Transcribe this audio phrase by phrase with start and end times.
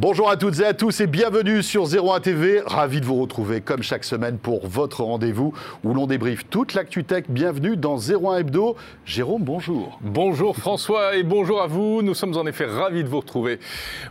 [0.00, 2.62] Bonjour à toutes et à tous et bienvenue sur 01 TV.
[2.64, 7.02] Ravi de vous retrouver comme chaque semaine pour votre rendez-vous où l'on débriefe toute l'actu
[7.02, 7.24] tech.
[7.28, 8.76] Bienvenue dans 01 Hebdo.
[9.04, 9.98] Jérôme, bonjour.
[10.00, 12.02] Bonjour François et bonjour à vous.
[12.02, 13.58] Nous sommes en effet ravis de vous retrouver.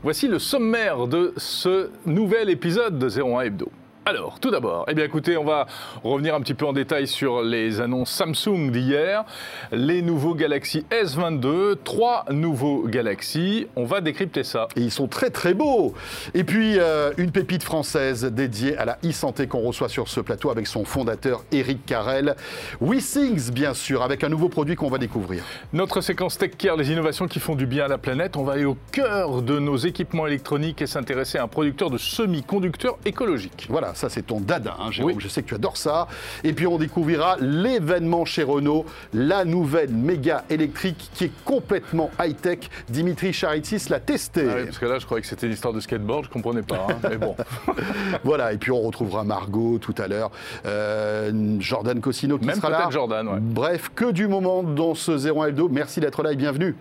[0.04, 3.72] Voici le sommaire de ce nouvel épisode de 01 Hebdo.
[4.10, 5.68] Alors, tout d'abord, eh bien écoutez, on va
[6.02, 9.26] revenir un petit peu en détail sur les annonces Samsung d'hier,
[9.74, 14.70] les nouveaux Galaxy S22, trois nouveaux Galaxy, on va décrypter ça.
[14.78, 15.94] Et ils sont très très beaux.
[16.34, 20.52] Et puis, euh, une pépite française dédiée à la e-santé qu'on reçoit sur ce plateau
[20.52, 22.38] avec son fondateur Eric Carrel.
[22.80, 25.44] WeSings, bien sûr, avec un nouveau produit qu'on va découvrir.
[25.74, 28.54] Notre séquence Tech Care, les innovations qui font du bien à la planète, on va
[28.54, 33.68] aller au cœur de nos équipements électroniques et s'intéresser à un producteur de semi-conducteurs écologiques.
[33.70, 35.20] Voilà, ça c'est ton dada, hein, Jérôme.
[35.20, 36.08] Je sais que tu adores ça.
[36.44, 42.60] Et puis on découvrira l'événement chez Renault, la nouvelle méga électrique qui est complètement high-tech.
[42.90, 44.46] Dimitri Charitsis l'a testé.
[44.50, 46.62] Ah oui, parce que là, je croyais que c'était une histoire de skateboard, je comprenais
[46.62, 46.88] pas.
[46.90, 47.36] hein, mais bon.
[48.24, 50.32] Voilà, et puis on retrouvera Margot tout à l'heure,
[50.66, 52.88] euh, Jordan Cosino qui Même sera là.
[52.92, 53.40] Jordan, ouais.
[53.40, 55.70] Bref, que du moment dans ce 01 Hebdo.
[55.70, 56.76] Merci d'être là et bienvenue.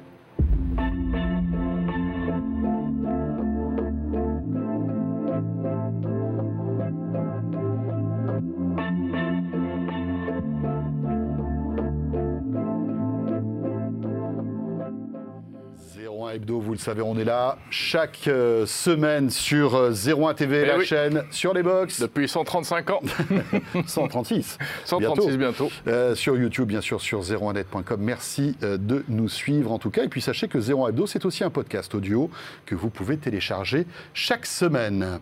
[16.36, 20.66] Hebdo, vous le savez, on est là chaque euh, semaine sur euh, 01 TV, Eh
[20.66, 20.84] la oui.
[20.84, 23.00] chaîne, sur les box, Depuis 135 ans.
[23.86, 24.58] 136.
[24.84, 25.70] 136 bientôt.
[25.86, 27.98] Euh, sur YouTube, bien sûr, sur 01net.com.
[28.00, 30.04] Merci euh, de nous suivre en tout cas.
[30.04, 32.28] Et puis sachez que 01 Hebdo, c'est aussi un podcast audio
[32.66, 35.20] que vous pouvez télécharger chaque semaine.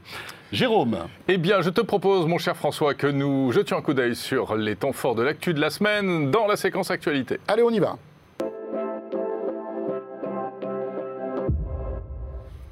[0.50, 0.98] Jérôme,
[1.28, 4.56] Eh bien, je te propose, mon cher François, que nous jetions un coup d'œil sur
[4.56, 7.38] les temps forts de l'actu de la semaine dans la séquence actualité.
[7.46, 7.98] allez, on y va.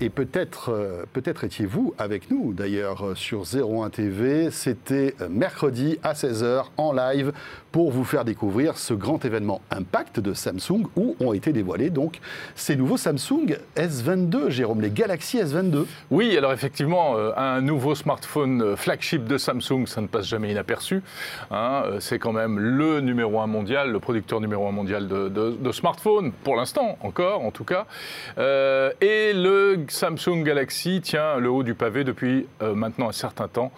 [0.03, 4.51] Et peut-être euh, peut-être étiez-vous avec nous d'ailleurs euh, sur 01 TV.
[4.51, 7.33] C'était euh, mercredi à 16h en live
[7.73, 12.21] pour vous faire découvrir ce grand événement Impact de Samsung où ont été dévoilés donc
[12.55, 15.87] ces nouveaux Samsung S22, Jérôme, les Galaxy S22.
[16.11, 20.51] Oui, alors effectivement, euh, un nouveau smartphone euh, flagship de Samsung, ça ne passe jamais
[20.51, 21.03] inaperçu.
[21.51, 21.83] hein.
[21.87, 26.33] Euh, c'est quand même le numéro un mondial, le producteur numéro un mondial de, smartphones,
[26.45, 27.87] pour l'instant encore en tout cas.
[28.37, 33.73] Et le Samsung Galaxy tient le haut du pavé depuis maintenant un certain temps.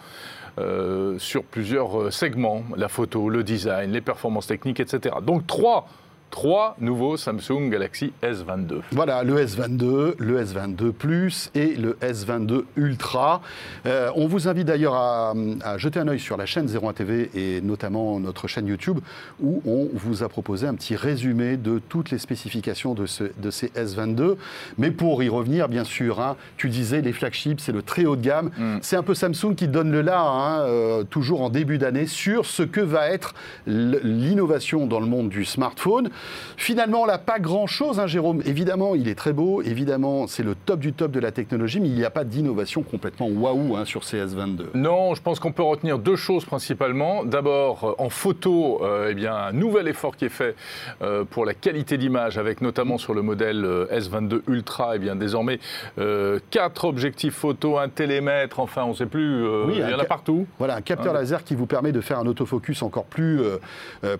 [0.59, 5.16] Euh, sur plusieurs euh, segments, la photo, le design, les performances techniques, etc.
[5.20, 5.88] Donc trois,
[6.34, 8.81] trois nouveaux Samsung Galaxy S22.
[8.91, 13.41] Voilà, le S22, le S22 Plus et le S22 Ultra.
[13.87, 17.31] Euh, on vous invite d'ailleurs à, à jeter un œil sur la chaîne 01 TV
[17.37, 18.99] et notamment notre chaîne YouTube
[19.41, 23.51] où on vous a proposé un petit résumé de toutes les spécifications de, ce- de
[23.53, 24.34] ces S22.
[24.77, 28.16] Mais pour y revenir, bien sûr, hein, tu disais les flagships, c'est le très haut
[28.16, 28.51] de gamme.
[28.83, 32.45] C'est un peu Samsung qui donne le là, hein, euh, toujours en début d'année, sur
[32.45, 33.34] ce que va être
[33.66, 36.11] l'innovation dans le monde du smartphone.
[36.56, 38.42] Finalement, là, pas grand-chose, hein, Jérôme.
[38.46, 39.62] Évidemment, il est très beau.
[39.62, 42.82] Évidemment, c'est le top du top de la technologie, mais il n'y a pas d'innovation
[42.82, 44.66] complètement waouh hein, sur ces S22.
[44.74, 47.24] Non, je pense qu'on peut retenir deux choses principalement.
[47.24, 50.54] D'abord, euh, en photo, euh, eh bien, un nouvel effort qui est fait
[51.02, 55.16] euh, pour la qualité d'image, avec notamment sur le modèle euh, S22 Ultra, eh bien,
[55.16, 55.58] désormais,
[55.98, 59.98] euh, quatre objectifs photo, un télémètre, enfin, on ne sait plus, Oui, il y en
[59.98, 60.46] a partout.
[60.58, 61.20] Voilà, un capteur Ah.
[61.20, 63.41] laser qui vous permet de faire un autofocus encore plus,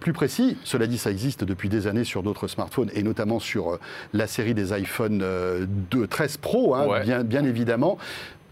[0.01, 0.57] plus précis.
[0.65, 3.81] Cela dit, ça existe depuis des années sur d'autres smartphones et notamment sur euh,
[4.13, 7.05] la série des iPhone euh, 2, 13 Pro, hein, Ouais.
[7.05, 7.99] bien, bien évidemment.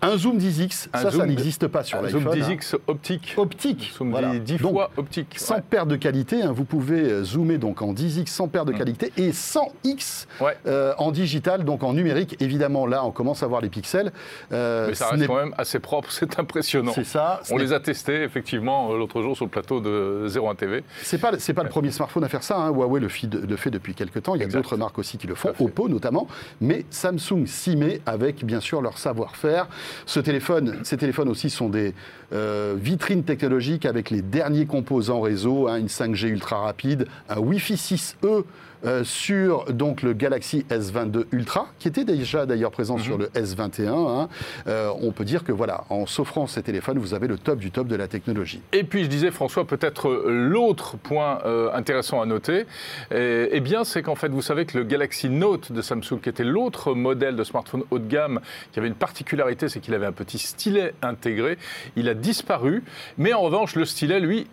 [0.04, 2.22] Un zoom 10x, Un ça, ça zoom n'existe pas sur Un l'iPhone.
[2.22, 2.48] zoom hein.
[2.54, 3.34] 10x optique.
[3.36, 3.92] Optique.
[3.96, 4.36] Zoom voilà.
[4.36, 5.34] 10 Donc, fois optique.
[5.38, 5.60] Sans Ouais.
[5.68, 9.12] perte de qualité, hein, vous pouvez euh, zoomer donc en 10x sans perte de qualité
[9.16, 10.56] et 100x Ouais.
[10.66, 12.36] euh, en digital, donc en numérique.
[12.40, 14.10] Évidemment, là, on commence à voir les pixels.
[14.52, 16.92] Euh, Mais ça reste quand même assez propre, c'est impressionnant.
[16.92, 17.40] C'est ça.
[17.52, 20.82] On les a testés effectivement l'autre jour sur le plateau de 01 TV.
[21.02, 22.56] C'est pas c'est pas le premier smartphone à faire ça.
[22.56, 22.70] hein.
[22.72, 24.34] Huawei le fait, le fait depuis quelques temps.
[24.34, 25.52] Il y a d'autres marques aussi qui le font.
[25.60, 26.26] Oppo notamment.
[26.60, 29.68] Mais Samsung s'y met avec bien sûr leur savoir-faire.
[30.06, 31.94] Ce téléphone, ces téléphones aussi sont des
[32.32, 37.74] euh, vitrines technologiques avec les derniers composants réseau, hein, une 5G ultra rapide, un Wi-Fi
[37.74, 38.44] 6E.
[38.84, 43.88] Euh, sur donc le Galaxy S22 Ultra, qui était déjà d'ailleurs présent sur le S21.
[43.88, 44.28] hein.
[44.66, 47.70] Euh, on peut dire que voilà, en s'offrant ces téléphones, vous avez le top du
[47.70, 48.60] top de la technologie.
[48.72, 52.66] Et puis je disais François, peut-être euh, l'autre point euh, intéressant à noter,
[53.10, 56.44] eh bien c'est qu'en fait vous savez que le Galaxy Note de Samsung, qui était
[56.44, 58.40] l'autre modèle de smartphone haut de gamme,
[58.72, 61.58] qui avait une particularité, c'est qu'il avait un petit stylet intégré,
[61.96, 62.82] il a disparu,
[63.18, 64.46] mais en revanche le stylet lui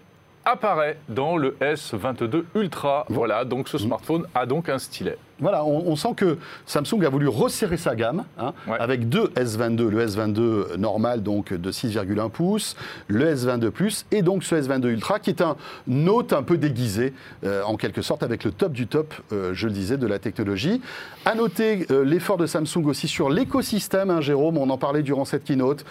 [0.50, 3.06] apparaît dans le S22 Ultra.
[3.10, 5.18] Voilà, donc ce smartphone a donc un stylet.
[5.40, 10.06] Voilà, on, sent que Samsung a voulu resserrer sa gamme hein, avec deux S22, le
[10.06, 12.76] S22 normal donc de 6,1 pouces,
[13.08, 15.56] le S22 Plus et donc ce S22 Ultra qui est un
[15.88, 17.14] Note un peu déguisé
[17.44, 20.20] euh, en quelque sorte avec le top du top, euh, je le disais, de la
[20.20, 20.82] technologie.
[21.26, 25.26] À noter euh, l'effort de Samsung aussi sur l'écosystème, hein, Jérôme, on en parlait durant
[25.26, 25.86] cette keynote.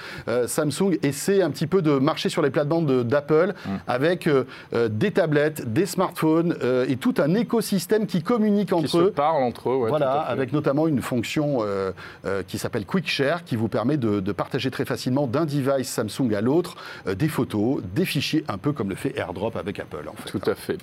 [0.47, 3.71] Samsung essaie un petit peu de marcher sur les plates-bandes d'Apple mm.
[3.87, 4.29] avec
[4.73, 6.57] des tablettes, des smartphones
[6.89, 9.13] et tout un écosystème qui communique entre eux.
[9.39, 11.59] Entre eux, Voilà, avec notamment une fonction
[12.47, 16.35] qui s'appelle Quick Share qui vous permet de, de partager très facilement d'un device Samsung
[16.35, 16.77] à l'autre
[17.07, 20.09] des photos, des fichiers, un peu comme le fait AirDrop avec Apple.
[20.09, 20.31] En fait.
[20.31, 20.79] Tout à fait.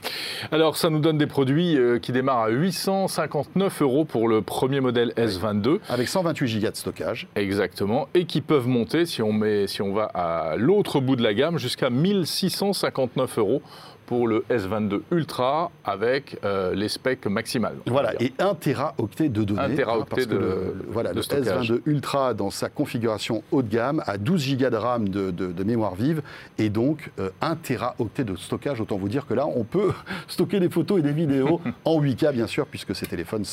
[0.52, 4.80] Alors, ça nous donne des produits euh, qui démarrent à 859 euros pour le premier
[4.80, 5.80] modèle S22.
[5.90, 7.28] Avec 128 Go de stockage.
[7.36, 8.08] Exactement.
[8.14, 11.34] Et qui peuvent monter, si on, met, si on va à l'autre bout de la
[11.34, 13.62] gamme, jusqu'à 1659 euros
[14.06, 17.76] pour le S22 Ultra avec euh, les specs maximales.
[17.86, 19.74] Voilà, et 1 Teraoctet de données.
[19.74, 24.18] 1 Teraoctet de, le, voilà, le S22 Ultra dans sa configuration haut de gamme a
[24.18, 26.22] 12 Go de RAM de, mémoire vive
[26.58, 28.82] et donc 1 euh, Teraoctet de stockage.
[28.82, 29.92] Autant vous dire que là, on peut
[30.28, 33.46] stocker des photos et des vidéos en 8K, bien sûr, puisque ces téléphones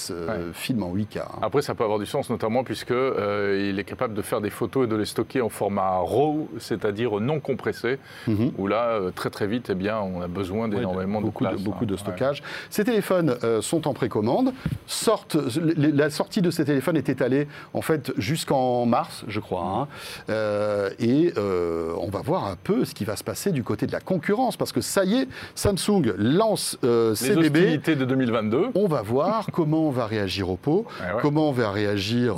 [0.52, 1.20] filment en 8K.
[1.20, 1.38] Hein.
[1.42, 4.84] Après, ça peut avoir du sens, notamment puisqu'il euh, est capable de faire des photos
[4.84, 8.52] et de les stocker en format RAW, c'est-à-dire non compressé, mhm.
[8.58, 11.56] où là, très très vite, eh bien, on a besoin besoin d'énormément de, beaucoup, de,
[11.56, 12.42] beaucoup de stockage.
[12.68, 14.52] Ces téléphones euh, sont en précommande.
[14.86, 15.36] Sortent,
[15.76, 19.64] la sortie de ces téléphones est étalée en fait jusqu'en mars, je crois.
[19.64, 19.88] Hein.
[20.30, 23.86] Euh, et euh, on va voir un peu ce qui va se passer du côté
[23.86, 26.76] de la concurrence, parce que ça y est, Samsung lance
[27.14, 27.78] ses Les bébés.
[27.78, 28.70] de 2022.
[28.74, 30.86] On va voir comment va réagir Oppo,
[31.20, 32.36] comment va réagir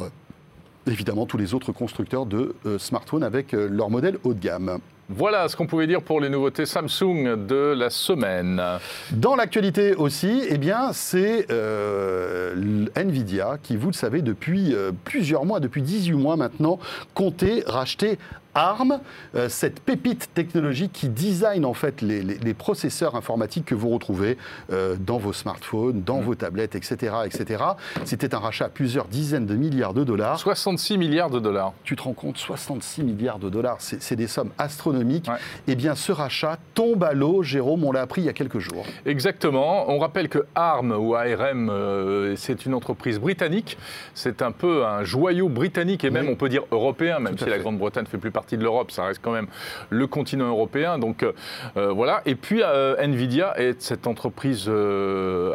[0.87, 4.79] évidemment tous les autres constructeurs de smartphones avec leur modèle haut de gamme.
[5.11, 8.63] Voilà ce qu'on pouvait dire pour les nouveautés Samsung de la semaine.
[9.11, 10.59] Dans l'actualité aussi, eh
[10.93, 16.79] c'est euh, Nvidia qui, vous le savez, depuis euh, plusieurs mois, depuis 18 mois maintenant,
[17.13, 18.19] comptait racheter
[18.55, 19.01] ARM,
[19.35, 24.39] euh, cette pépite technologique qui design en fait les, processeurs informatiques que vous retrouvez
[24.73, 26.25] euh, dans vos smartphones, dans mm.
[26.25, 27.15] vos tablettes, etc.
[27.25, 27.65] etc.
[28.05, 30.39] C'était un rachat à plusieurs dizaines de milliards de dollars.
[30.39, 31.73] 66 milliards de dollars.
[31.83, 35.29] Tu te rends compte, 66 milliards de dollars, c'est des sommes astronomiques.
[35.67, 38.61] Eh bien, ce rachat tombe à l'eau, Jérôme, on l'a appris il y a quelques
[38.61, 38.87] jours.
[39.05, 39.91] Exactement.
[39.91, 43.77] On rappelle que ARM ou ARM, euh, c'est une entreprise britannique.
[44.15, 47.59] C'est un peu un joyau britannique et même, on peut dire, européen, même si la
[47.59, 49.47] Grande-Bretagne fait plus partie de l'Europe, ça reste quand même
[49.91, 50.99] le continent européen.
[50.99, 51.33] Donc euh,
[51.77, 52.23] euh, voilà.
[52.27, 54.71] Et puis euh, Nvidia est cette entreprise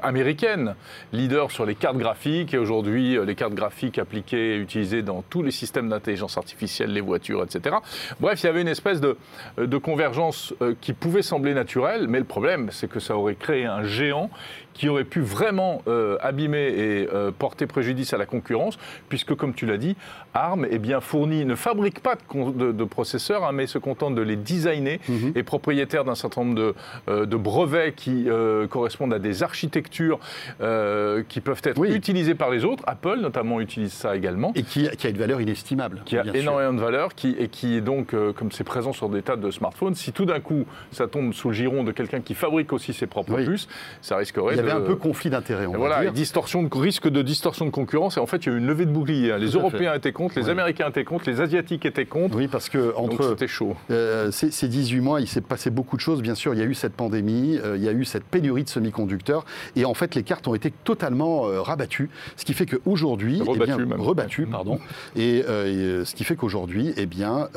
[0.02, 0.76] américaine,
[1.14, 2.54] leader sur les cartes graphiques.
[2.54, 7.02] Et aujourd'hui, les cartes graphiques appliquées et utilisées dans tous les systèmes d'intelligence artificielle, les
[7.02, 7.78] voitures, etc.
[8.20, 9.18] Bref, il y avait une espèce de,
[9.58, 13.84] de convergence qui pouvait sembler naturelle, mais le problème, c'est que ça aurait créé un
[13.84, 14.30] géant
[14.80, 18.80] qui aurait pu vraiment euh, abîmer et euh, porter préjudice à la concurrence,
[19.10, 19.98] puisque, comme tu l'as dit,
[20.34, 24.38] ARM est bien fourni, ne fabrique pas de, processeurs, hein, mais se contente de les
[24.38, 25.34] designer, mhm.
[25.36, 26.76] et propriétaire d'un certain nombre de,
[27.10, 28.28] euh, brevets qui
[28.70, 30.20] correspondent à des architectures
[30.60, 32.84] qui peuvent être utilisées par les autres.
[32.88, 34.54] Apple, notamment, utilise ça également.
[34.56, 36.04] Et qui, a une valeur inestimable.
[36.06, 39.24] Qui a énormément de valeur, qui, et qui est donc, comme c'est présent sur des
[39.24, 42.34] tas de smartphones, si tout d'un coup ça tombe sous le giron de quelqu'un qui
[42.34, 43.68] fabrique aussi ses propres puces,
[44.02, 45.66] ça risquerait de un peu conflit d'intérêts.
[45.66, 48.18] Voilà, distorsion de, risque de distorsion de concurrence.
[48.18, 49.32] Et en fait, il y a eu une levée de bouclier.
[49.32, 49.38] Hein.
[49.38, 52.36] Les Européens étaient contre, les Américains étaient contre, les Asiatiques étaient contre.
[52.36, 53.76] Oui, parce que entre c'était chaud.
[53.92, 56.22] Euh, ces, 18 mois, il s'est passé beaucoup de choses.
[56.22, 58.64] Bien sûr, il y a eu cette pandémie, euh, il y a eu cette pénurie
[58.64, 59.46] de semi-conducteurs,
[59.76, 62.10] et en fait, les cartes ont été totalement euh, rabattues.
[62.36, 64.02] Ce qui fait qu'aujourd'hui, eh rebattues, même.
[64.02, 64.80] rebattues, pardon,
[65.16, 67.50] et, ce qui fait qu'aujourd'hui, eh bien,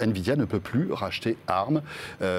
[0.00, 1.82] Nvidia ne peut plus racheter ARM.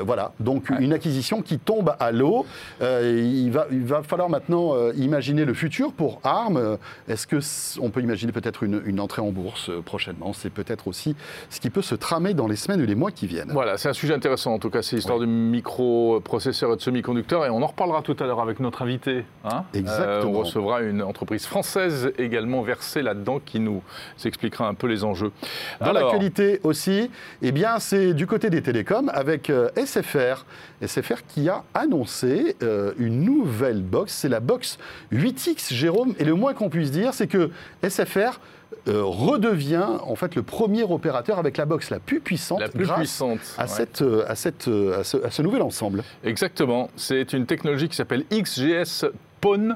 [0.05, 2.45] voilà, donc une acquisition qui tombe à l'eau.
[2.81, 6.77] il va, il va falloir maintenant euh, imaginer le futur pour ARM.
[7.07, 10.33] Est-ce qu'on peut imaginer peut-être une, entrée en bourse euh, prochainement?
[10.33, 11.15] C'est peut-être aussi
[11.49, 13.51] ce qui peut se tramer dans les semaines ou les mois qui viennent.
[13.53, 17.45] Voilà, c'est un sujet intéressant en tout cas, c'est l'histoire de microprocesseurs et de semi-conducteurs
[17.45, 19.23] et on en reparlera tout à l'heure avec notre invité.
[19.45, 19.63] Hein.
[19.73, 20.11] Exactement.
[20.11, 23.81] Euh, on recevra une entreprise française également versée là-dedans qui nous
[24.25, 25.31] expliquera un peu les enjeux.
[25.79, 27.09] Dans l'actualité aussi,
[27.41, 30.45] eh bien, c'est du côté des télécoms avec SFR.
[30.85, 32.57] SFR qui a annoncé
[32.97, 34.77] une nouvelle box, c'est la box
[35.11, 37.51] 8X, Jérôme, et le moins qu'on puisse dire, c'est que
[37.87, 38.39] SFR
[38.87, 42.87] euh, redevient en fait le premier opérateur avec la box la plus puissante, la plus
[42.87, 46.03] puissante à, cette, euh, à, cette, euh, à, ce, nouvel ensemble.
[46.23, 46.89] Exactement.
[46.95, 49.05] C'est une technologie qui s'appelle XGS
[49.39, 49.75] PON,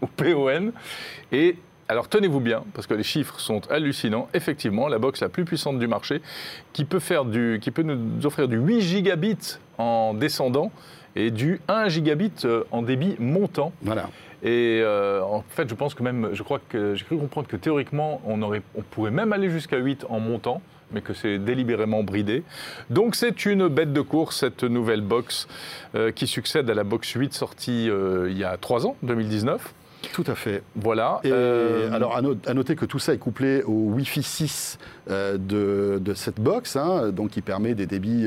[0.00, 0.72] ou PON,
[1.32, 1.56] et
[1.88, 4.28] alors tenez-vous bien, parce que les chiffres sont hallucinants.
[4.34, 6.20] Effectivement, la box la plus puissante du marché,
[6.72, 10.70] qui peut, faire du, qui peut nous offrir du 8 gigabits en descendant
[11.16, 13.72] et du 1 gigabit euh, en débit montant.
[13.82, 14.08] Voilà.
[14.42, 17.56] Et euh, en fait, je pense que même, je crois que j'ai cru comprendre que
[17.56, 22.02] théoriquement, on, aurait, on pourrait même aller jusqu'à 8 en montant mais que c'est délibérément
[22.02, 22.42] bridé.
[22.90, 25.48] Donc c'est une bête de course, cette nouvelle box
[25.94, 29.74] euh, qui succède à la box 8 sortie euh, il y a 3 ans, 2019.
[30.12, 30.62] Tout à fait.
[30.74, 31.20] Voilà.
[31.24, 31.32] Et
[31.92, 37.10] alors, à, noter que tout ça est couplé au Wi-Fi 6 de, cette box, hein,
[37.10, 38.26] donc qui permet des débits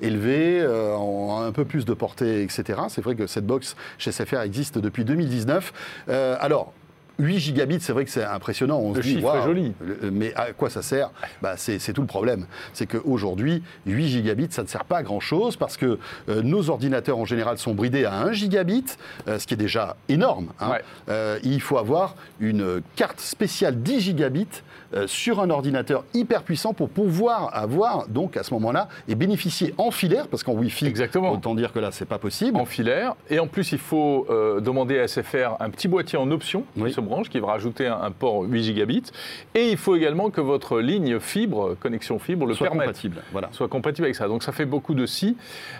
[0.00, 2.80] élevés, en un peu plus de portée, etc.
[2.88, 5.72] C'est vrai que cette box chez SFR existe depuis 2019.
[6.08, 6.72] alors,
[7.18, 8.78] 8 gigabits, c'est vrai que c'est impressionnant.
[8.78, 9.72] On le se dit, chiffre est joli.
[10.12, 11.10] Mais à quoi ça sert?
[11.42, 12.46] Bah, C'est tout le problème.
[12.72, 17.18] C'est qu'aujourd'hui, 8 gigabits, ça ne sert pas à grand-chose parce que euh, nos ordinateurs
[17.18, 18.84] en général sont bridés à 1 gigabit,
[19.28, 20.48] euh, ce qui est déjà énorme.
[20.60, 20.72] Hein.
[21.08, 24.62] Euh, il faut avoir une carte spéciale 10 gigabits
[25.06, 29.90] sur un ordinateur hyper puissant pour pouvoir avoir, donc à ce moment-là, et bénéficier en
[29.90, 31.32] filaire, parce qu'en Wi-Fi, Exactement.
[31.32, 32.58] autant dire que là, c'est pas possible.
[32.58, 33.14] En filaire.
[33.30, 34.26] Et en plus, il faut
[34.60, 36.64] demander à SFR un petit boîtier en option.
[36.76, 39.10] Oui branche qui va rajouter un, port 8 gigabits.
[39.54, 42.88] Et il faut également que votre ligne fibre, connexion fibre, le soit permette.
[42.88, 43.48] Compatible, voilà.
[43.52, 44.28] Soit compatible avec ça.
[44.28, 45.36] Donc ça fait beaucoup de si.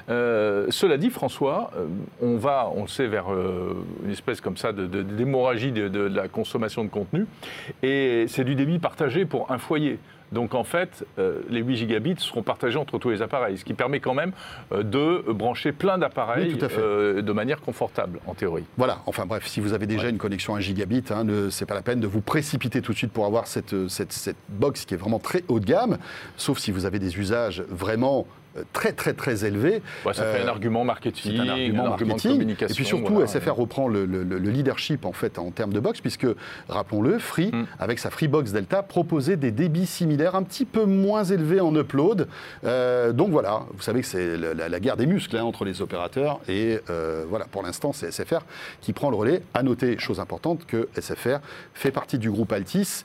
[0.09, 1.87] Euh, cela dit, François, euh,
[2.23, 6.01] on va, on le sait, vers euh, une espèce comme ça de, d'hémorragie de, de,
[6.01, 7.27] la consommation de contenu.
[7.83, 9.99] Et c'est du débit partagé pour un foyer.
[10.33, 13.75] Donc en fait, euh, les 8 gigabits seront partagés entre tous les appareils, ce qui
[13.75, 14.33] permet quand même
[14.73, 18.65] euh, de brancher plein d'appareils euh, de manière confortable, en théorie.
[18.77, 21.75] Voilà, enfin bref, si vous avez déjà une connexion 1 gigabit, hein, ce n'est pas
[21.75, 24.95] la peine de vous précipiter tout de suite pour avoir cette, cette, cette box qui
[24.95, 25.99] est vraiment très haut de gamme,
[26.37, 28.27] sauf si vous avez des usages vraiment
[28.73, 29.83] très très très élevé.
[30.05, 32.33] ça fait un argument marketing, un argument, marketing.
[32.33, 32.73] communication.
[32.73, 34.05] Et puis surtout, SFR reprend le,
[34.39, 36.27] leadership en fait en termes de box, puisque
[36.69, 37.67] rappelons-le, Free mm.
[37.79, 42.29] avec sa Freebox Delta proposait des débits similaires, un petit peu moins élevés en upload.
[42.65, 46.41] Euh, donc voilà, vous savez que c'est la, guerre des muscles hein, entre les opérateurs
[46.49, 48.41] et euh, voilà, pour l'instant c'est SFR
[48.81, 49.43] qui prend le relais.
[49.55, 51.39] À noter, chose importante, que SFR
[51.75, 53.05] fait partie du groupe Altis,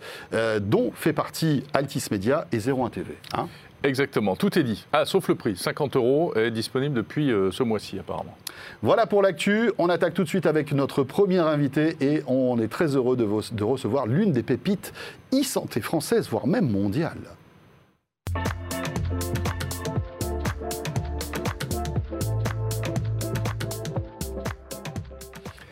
[0.61, 3.15] dont fait partie Altis Media et 01 TV.
[3.33, 3.47] Hein
[3.83, 4.85] Exactement, tout est dit.
[4.93, 8.35] Ah, sauf le prix, 50 euros, est disponible depuis euh, ce mois-ci apparemment.
[8.83, 9.71] Voilà pour l'actu.
[9.79, 13.27] On attaque tout de suite avec notre premier invité et on est très heureux de,
[13.53, 14.93] de recevoir l'une des pépites
[15.33, 17.17] e-santé française, voire même mondiale.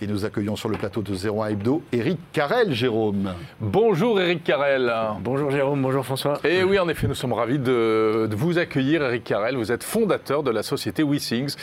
[0.01, 3.33] Et nous accueillons sur le plateau de 01 Hebdo Eric Carrel, Jérôme.
[3.59, 4.89] Bonjour Eric Carrel.
[5.19, 6.39] Bonjour Jérôme, bonjour François.
[6.45, 9.57] Et oui, en effet, nous sommes ravis de, vous accueillir, Eric Carrel.
[9.57, 11.53] Vous êtes fondateur de la société WeSings,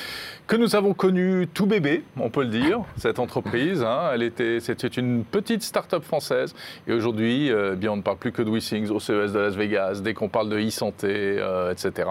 [0.46, 3.82] que nous avons connue tout bébé, on peut le dire, cette entreprise.
[3.82, 4.10] Hein.
[4.12, 6.54] elle était, c'était une petite start-up française.
[6.86, 9.54] Et aujourd'hui, euh, bien, on ne parle plus que de WeSings au CES de Las
[9.54, 12.06] Vegas, dès qu'on parle de e-santé, euh, etc.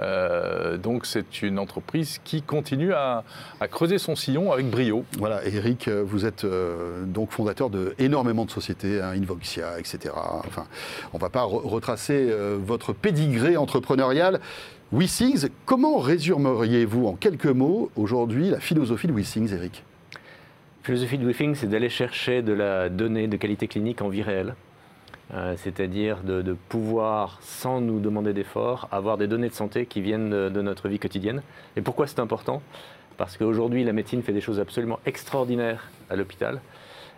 [0.00, 3.22] Euh, donc c'est une entreprise qui continue à,
[3.70, 5.04] creuser son sillon avec brio.
[5.18, 10.14] Voilà, Eric, vous êtes euh, donc fondateur de énormément de sociétés, hein, Invoxia, etc.
[10.14, 10.66] Enfin,
[11.12, 14.40] on ne va pas retracer euh, votre pédigré entrepreneurial.
[14.92, 19.84] WeSings, comment résumeriez-vous en quelques mots aujourd'hui la philosophie de WeSings, Eric?
[20.12, 24.22] La philosophie de WeSings, c'est d'aller chercher de la donnée de qualité clinique en vie
[24.22, 24.54] réelle
[25.32, 30.30] euh, c'est-à-dire de, pouvoir, sans nous demander d'efforts, avoir des données de santé qui viennent
[30.30, 31.42] de, notre vie quotidienne.
[31.76, 32.62] Et pourquoi c'est important?
[33.16, 36.60] Parce qu'aujourd'hui, la médecine fait des choses absolument extraordinaires à l'hôpital.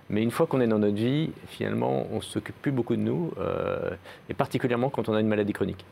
[0.08, 3.00] Mais une fois qu'on est dans notre vie, finalement, on ne s'occupe plus beaucoup de
[3.00, 3.90] nous, euh,
[4.28, 5.84] et particulièrement quand on a une maladie chronique.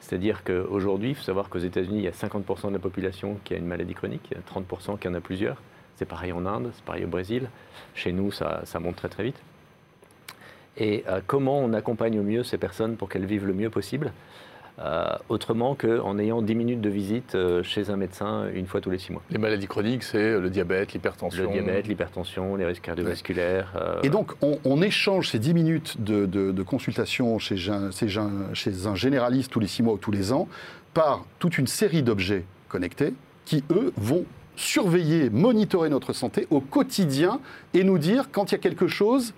[0.00, 3.54] C'est-à-dire qu'aujourd'hui, il faut savoir qu'aux États-Unis, il y a 50% de la population qui
[3.54, 5.56] a une maladie chronique, il y a 30% qui en a plusieurs.
[5.96, 7.48] C'est pareil en Inde, c'est pareil au Brésil.
[7.94, 9.40] Chez nous, ça monte très très vite
[10.76, 14.12] et euh, comment on accompagne au mieux ces personnes pour qu'elles vivent le mieux possible?
[14.78, 18.90] Euh, autrement qu'en ayant 10 minutes de visite euh, chez un médecin une fois tous
[18.90, 19.22] les 6 mois.
[19.30, 21.42] Les maladies chroniques, c'est le diabète, l'hypertension.
[21.42, 24.00] Le diabète, l'hypertension, les risques cardiovasculaires.
[24.02, 27.90] Et donc, on, échange ces 10 minutes de, consultation chez un,
[28.54, 30.48] chez un généraliste tous les 6 mois ou tous les ans
[30.94, 33.12] par toute une série d'objets connectés
[33.44, 34.24] qui, eux, vont
[34.56, 37.40] surveiller, monitorer notre santé au quotidien
[37.74, 39.34] et nous dire quand il y a quelque chose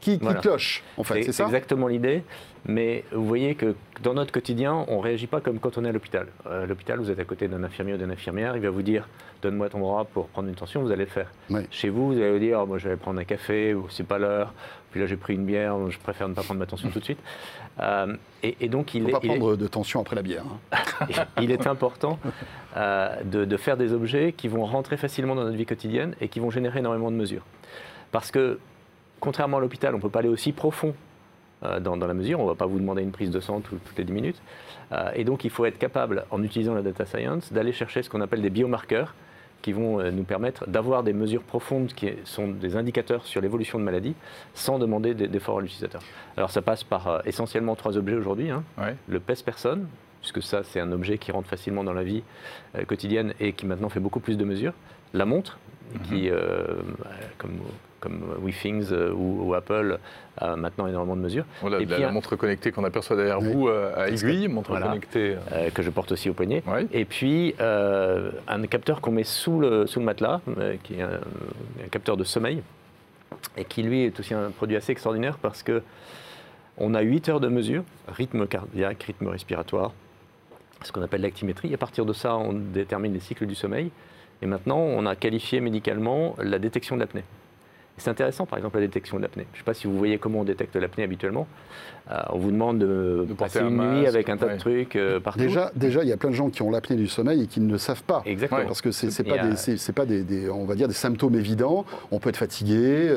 [0.00, 2.22] qui, cloche, en fait, c'est ça exactement l'idée.
[2.66, 5.88] Mais vous voyez que dans notre quotidien, on ne réagit pas comme quand on est
[5.88, 6.26] à l'hôpital.
[6.48, 9.08] À l'hôpital, vous êtes à côté d'un infirmier ou d'une infirmière, il va vous dire
[9.40, 11.30] Donne-moi ton bras pour prendre une tension, vous allez le faire.
[11.70, 14.18] Chez vous, vous allez vous dire Moi, je vais prendre un café, ou c'est pas
[14.18, 14.52] l'heure,
[14.90, 17.04] puis là, j'ai pris une bière, je préfère ne pas prendre ma tension tout de
[17.04, 17.20] suite.
[17.80, 19.12] Euh, et, donc, il faut est.
[19.12, 20.42] pas prendre de tension après la bière.
[20.72, 20.78] Hein.
[21.40, 22.18] il est important
[22.76, 26.26] euh, de, de faire des objets qui vont rentrer facilement dans notre vie quotidienne et
[26.26, 27.44] qui vont générer énormément de mesures.
[28.10, 28.58] Parce que
[29.20, 30.94] contrairement à l'hôpital, on ne peut pas aller aussi profond
[31.64, 32.38] euh, dans, la mesure.
[32.38, 34.40] On ne va pas vous demander une prise de sang toutes les 10 minutes.
[34.92, 38.10] Euh, et donc, il faut être capable, en utilisant la data science, d'aller chercher ce
[38.10, 39.14] qu'on appelle des biomarqueurs
[39.60, 43.80] qui vont euh, nous permettre d'avoir des mesures profondes qui sont des indicateurs sur l'évolution
[43.80, 44.14] de maladie
[44.54, 46.00] sans demander d'efforts à l'utilisateur.
[46.36, 48.50] Alors ça passe par essentiellement trois objets aujourd'hui.
[48.50, 48.62] Hein.
[49.08, 49.88] Le PES personne,
[50.20, 52.22] puisque ça c'est un objet qui rentre facilement dans la vie
[52.86, 54.74] quotidienne et qui maintenant fait beaucoup plus de mesures.
[55.12, 55.58] La montre,
[56.04, 56.38] qui, mhm.
[57.38, 57.58] comme
[58.00, 59.98] comme WeThings euh, ou, Apple
[60.36, 61.44] a maintenant énormément de mesures.
[61.60, 64.78] Voilà, et la, puis, la montre connectée qu'on aperçoit derrière vous euh, à aiguille, montre
[64.78, 65.36] connectée.
[65.52, 65.70] Euh.
[65.70, 66.62] que je porte aussi au poignet.
[66.92, 70.40] Et puis un capteur qu'on met sous le, sous le matelas,
[70.84, 71.20] qui est un,
[71.90, 72.62] capteur de sommeil,
[73.56, 75.82] et qui lui est aussi un produit assez extraordinaire parce que
[76.80, 79.92] on a 8 heures de mesure, rythme cardiaque, rythme respiratoire,
[80.82, 81.74] ce qu'on appelle l'actimétrie.
[81.74, 83.90] À partir de ça, on détermine les cycles du sommeil.
[84.42, 87.24] Et maintenant, on a qualifié médicalement la détection de l'apnée.
[87.98, 89.46] C'est intéressant, par exemple, la détection de l'apnée.
[89.52, 91.46] Je ne sais pas si vous voyez comment on détecte l'apnée habituellement.
[92.10, 95.40] Euh, on vous demande de, passer une nuit avec un tas de trucs euh, partout.
[95.40, 97.60] Déjà, déjà, il y a plein de gens qui ont l'apnée du sommeil et qui
[97.60, 98.22] ne le savent pas.
[98.24, 98.64] Exactement.
[98.66, 101.84] Parce que c'est pas, des, c'est pas des, on va dire, des symptômes évidents.
[102.10, 103.12] On peut être fatigué,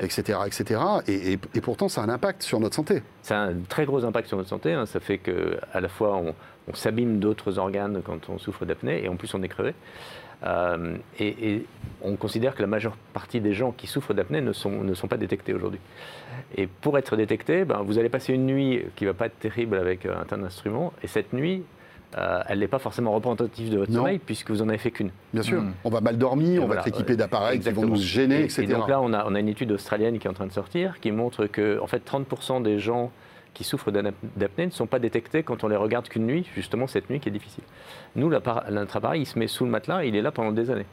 [0.00, 0.80] etc., euh, etc.
[1.06, 3.02] Et, et, pourtant, ça a un impact sur notre santé.
[3.22, 4.72] Ça a un très gros impact sur notre santé.
[4.72, 4.86] Hein.
[4.86, 6.34] Ça fait que, à la fois, on,
[6.68, 9.74] on s'abîme d'autres organes quand on souffre d'apnée et en plus on est crevé.
[10.44, 11.64] Euh, et,
[12.04, 15.06] on considère que la majeure partie des gens qui souffrent d'apnée ne sont, ne sont
[15.06, 15.78] pas détectés aujourd'hui.
[16.56, 19.38] Et pour être détecté, ben, vous allez passer une nuit qui ne va pas être
[19.38, 21.62] terrible avec un tas d'instruments, et cette nuit,
[22.18, 25.10] euh, elle n'est pas forcément représentative de votre sommeil puisque vous n'en avez fait qu'une.
[25.32, 25.72] Bien sûr, hmm.
[25.84, 28.64] on va mal dormir, on va être équipé d'appareils qui vont nous gêner, etc.
[28.64, 30.52] Et donc là, on a, on a, une étude australienne qui est en train de
[30.52, 33.10] sortir qui montre que en fait, 30% des gens
[33.54, 37.10] qui souffrent d'apnée ne sont pas détectés quand on les regarde qu'une nuit, justement cette
[37.10, 37.64] nuit qui est difficile.
[38.16, 40.86] Nous, notre appareil, il se met sous le matelas, il est là pendant des années.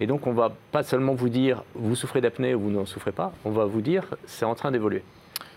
[0.00, 2.86] Et donc, on ne va pas seulement vous dire, vous souffrez d'apnée ou vous n'en
[2.86, 5.02] souffrez pas, on va vous dire, c'est en train d'évoluer.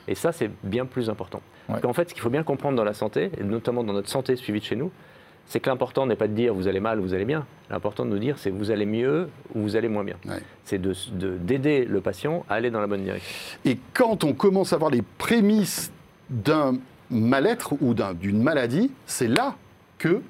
[0.08, 1.42] Et ça, c'est bien plus important.
[1.68, 4.10] Parce qu'en fait, ce qu'il faut bien comprendre dans la santé, et notamment dans notre
[4.10, 4.92] santé suivie de chez nous,
[5.46, 7.46] c'est que l'important n'est pas de dire vous allez mal, vous allez bien.
[7.70, 10.16] L'important de nous dire c'est vous allez mieux ou vous allez moins bien.
[10.64, 13.60] C'est d'aider le patient à aller dans la bonne direction.
[13.66, 15.92] Et quand on commence à voir les prémices
[16.34, 16.78] d'un
[17.10, 19.56] mal-être ou d'une maladie, c'est là
[19.98, 20.22] que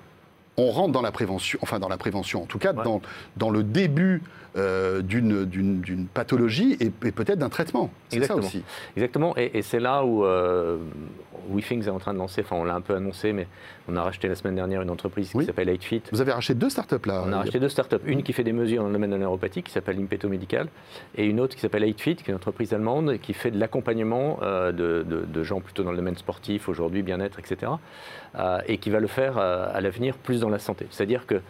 [0.57, 3.01] on rentre dans la prévention, enfin dans la prévention, en tout cas dans,
[3.37, 4.21] dans le début
[4.55, 7.89] euh, d'une pathologie et, peut-être d'un traitement.
[8.09, 8.63] C'est ça aussi.
[8.95, 10.77] Exactement, et, c'est là où euh,
[11.49, 13.47] WeThings est en train de lancer, enfin on l'a un peu annoncé, mais
[13.87, 16.03] on a racheté la semaine dernière une entreprise qui s'appelle 8Fit.
[16.11, 18.53] Vous avez racheté deux startups là On a racheté deux startups, une qui fait des
[18.53, 20.67] mesures dans le domaine de la neuropathie, qui s'appelle Impeto Medical,
[21.15, 24.37] et une autre qui s'appelle 8Fit, qui est une entreprise allemande qui fait de l'accompagnement
[24.43, 27.71] euh, de, de, gens plutôt dans le domaine sportif, aujourd'hui, bien-être, etc.
[28.67, 30.87] et qui va le faire à l'avenir plus dans la santé.
[30.91, 31.41] C'est-à-dire que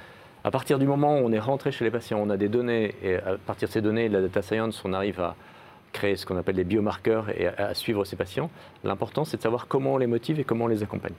[0.43, 2.95] à partir du moment où on est rentré chez les patients, on a des données,
[3.01, 5.35] et à partir de ces données, de la data science, on arrive à
[5.93, 8.49] créer ce qu'on appelle des biomarqueurs et à, suivre ces patients.
[8.83, 11.13] L'important, c'est de savoir comment on les motive et comment on les accompagne.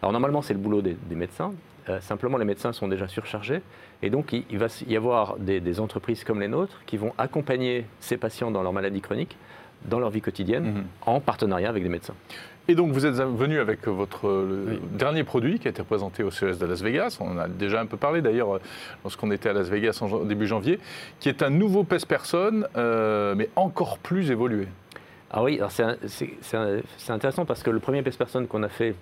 [0.00, 1.52] Alors normalement, c'est le boulot des, médecins.
[1.88, 3.60] Euh, simplement, les médecins sont déjà surchargés.
[4.00, 8.16] Et donc, il, va y avoir des, entreprises comme les nôtres qui vont accompagner ces
[8.16, 9.36] patients dans leur maladie chronique,
[9.84, 10.84] dans leur vie quotidienne, mhm.
[11.04, 12.14] en partenariat avec des médecins.
[12.68, 14.46] Et donc vous êtes venu avec votre
[14.92, 17.18] dernier produit qui a été présenté au CES de Las Vegas.
[17.20, 18.60] On en a déjà un peu parlé d'ailleurs
[19.02, 20.78] lorsqu'on était à Las Vegas en début janvier,
[21.18, 24.68] qui est un nouveau PES personne, euh, mais encore plus évolué.
[25.32, 25.60] Ah oui,
[26.06, 28.94] c'est intéressant parce que le premier PES personne qu'on a fait,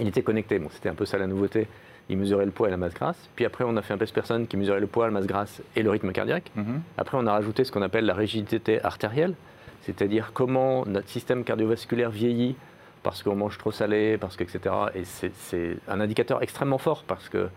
[0.00, 0.58] il était connecté.
[0.58, 1.68] Bon, c'était un peu ça la nouveauté.
[2.08, 3.28] Il mesurait le poids et la masse grasse.
[3.36, 5.62] Puis après, on a fait un PES personne qui mesurait le poids, la masse grasse
[5.76, 6.50] et le rythme cardiaque.
[6.56, 6.80] Mhm.
[6.98, 9.34] Après, on a rajouté ce qu'on appelle la rigidité artérielle,
[9.82, 12.56] c'est-à-dire comment notre système cardiovasculaire vieillit
[13.02, 14.74] parce qu'on mange trop salé, parce que, etc.
[14.94, 17.48] Et c'est un indicateur extrêmement fort parce que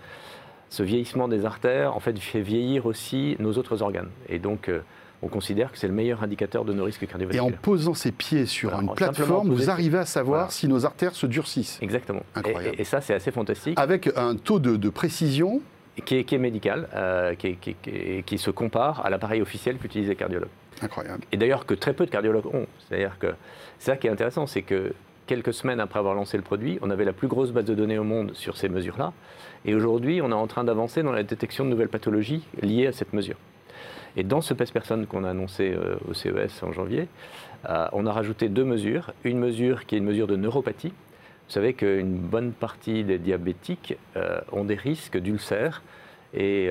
[0.69, 4.10] ce vieillissement des artères, en fait, fait vieillir aussi nos autres organes.
[4.27, 4.82] Et donc, euh,
[5.21, 7.51] on considère que c'est le meilleur indicateur de nos risques cardiovasculaires.
[7.51, 11.15] Et en posant ses pieds sur une plateforme, vous arrivez à savoir si nos artères
[11.15, 11.77] se durcissent.
[11.82, 12.23] Exactement.
[12.36, 12.75] Incroyable.
[12.79, 13.79] Et, ça, c'est assez fantastique.
[13.79, 15.62] Avec un taux de, précision
[16.06, 17.56] qui est, médical, euh, qui,
[18.25, 20.49] qui, se compare à l'appareil officiel qu'utilisent les cardiologues.
[20.82, 21.23] Incroyable.
[21.32, 22.65] Et d'ailleurs que très peu de cardiologues ont.
[22.79, 23.27] C'est-à-dire que
[23.77, 24.93] c'est ça qui est intéressant, c'est que
[25.25, 27.97] quelques semaines après avoir lancé le produit, on avait la plus grosse base de données
[27.97, 29.13] au monde sur ces mesures-là.
[29.65, 32.91] Et aujourd'hui, on est en train d'avancer dans la détection de nouvelles pathologies liées à
[32.91, 33.38] cette mesure.
[34.15, 37.07] Et dans ce PES personne qu'on a annoncé euh, au CES en janvier,
[37.69, 39.13] euh, on a rajouté deux mesures.
[39.23, 40.89] Une mesure qui est une mesure de neuropathie.
[41.47, 45.81] Vous savez qu'une bonne partie des diabétiques euh, ont des risques d'ulcères
[46.36, 46.67] et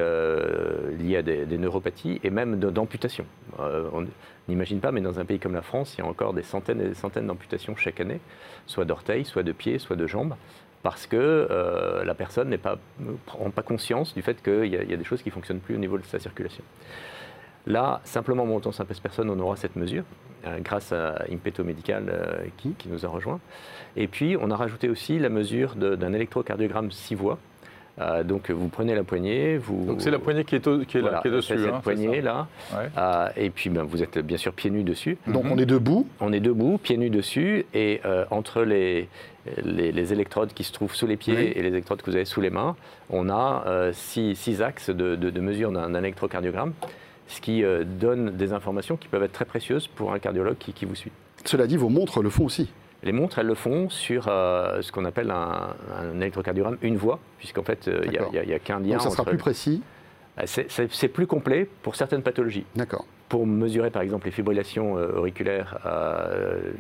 [0.98, 3.26] liés à des, neuropathies et même d'amputations.
[3.60, 4.04] on
[4.48, 6.80] n'imagine pas, mais dans un pays comme la France, il y a encore des centaines
[6.80, 8.20] et des centaines d'amputations chaque année,
[8.66, 10.34] soit d'orteils, soit de pieds, soit de jambes
[10.82, 15.04] parce que euh, la personne ne prend pas conscience du fait qu'il y, a des
[15.04, 16.64] choses qui ne fonctionnent plus au niveau de sa circulation.
[17.66, 20.02] Là, simplement montant simple personne, on aura cette mesure,
[20.46, 23.38] euh, grâce à Impeto Medical euh, qui, nous a rejoint.
[23.94, 27.38] Et puis, on a rajouté aussi la mesure d'un électrocardiogramme 6 voies,
[28.00, 29.84] Euh, donc vous prenez la poignée, vous.
[29.84, 31.54] Donc c'est la poignée qui est, au- qui est là, qui est dessus.
[31.56, 32.88] c'est cette hein, poignée là, Ouais.
[32.96, 35.18] Euh, et puis ben, vous êtes bien sûr pieds nus dessus.
[35.26, 35.52] Donc Mhm.
[35.52, 36.06] on est debout.
[36.20, 39.08] On est debout, pieds nus dessus, et euh, entre les,
[39.62, 41.52] les, les électrodes qui se trouvent sous les pieds Oui.
[41.54, 42.76] et les électrodes que vous avez sous les mains,
[43.10, 46.72] on a euh, six, six axes de, de- de mesure d'un d'un électrocardiogramme,
[47.28, 50.72] ce qui euh, donne des informations qui peuvent être très précieuses pour un cardiologue qui,
[50.72, 51.12] qui vous suit.
[51.44, 52.70] Cela dit, vos montres le font aussi.
[53.04, 57.18] Les montres, elles le font sur euh, ce qu'on appelle un, un électrocardiogramme une voie,
[57.38, 58.10] puisqu'en fait, euh, il
[58.46, 59.82] n'y a, qu'un lien Donc ça sera entre- plus précis.
[60.38, 62.64] Euh, c'est- plus complet pour certaines pathologies.
[62.76, 63.04] D'accord.
[63.28, 65.78] Pour mesurer par exemple les fibrillations auriculaires,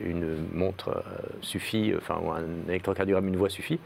[0.04, 1.02] une montre
[1.40, 3.80] suffit, enfin un électrocardiogramme une voie suffit.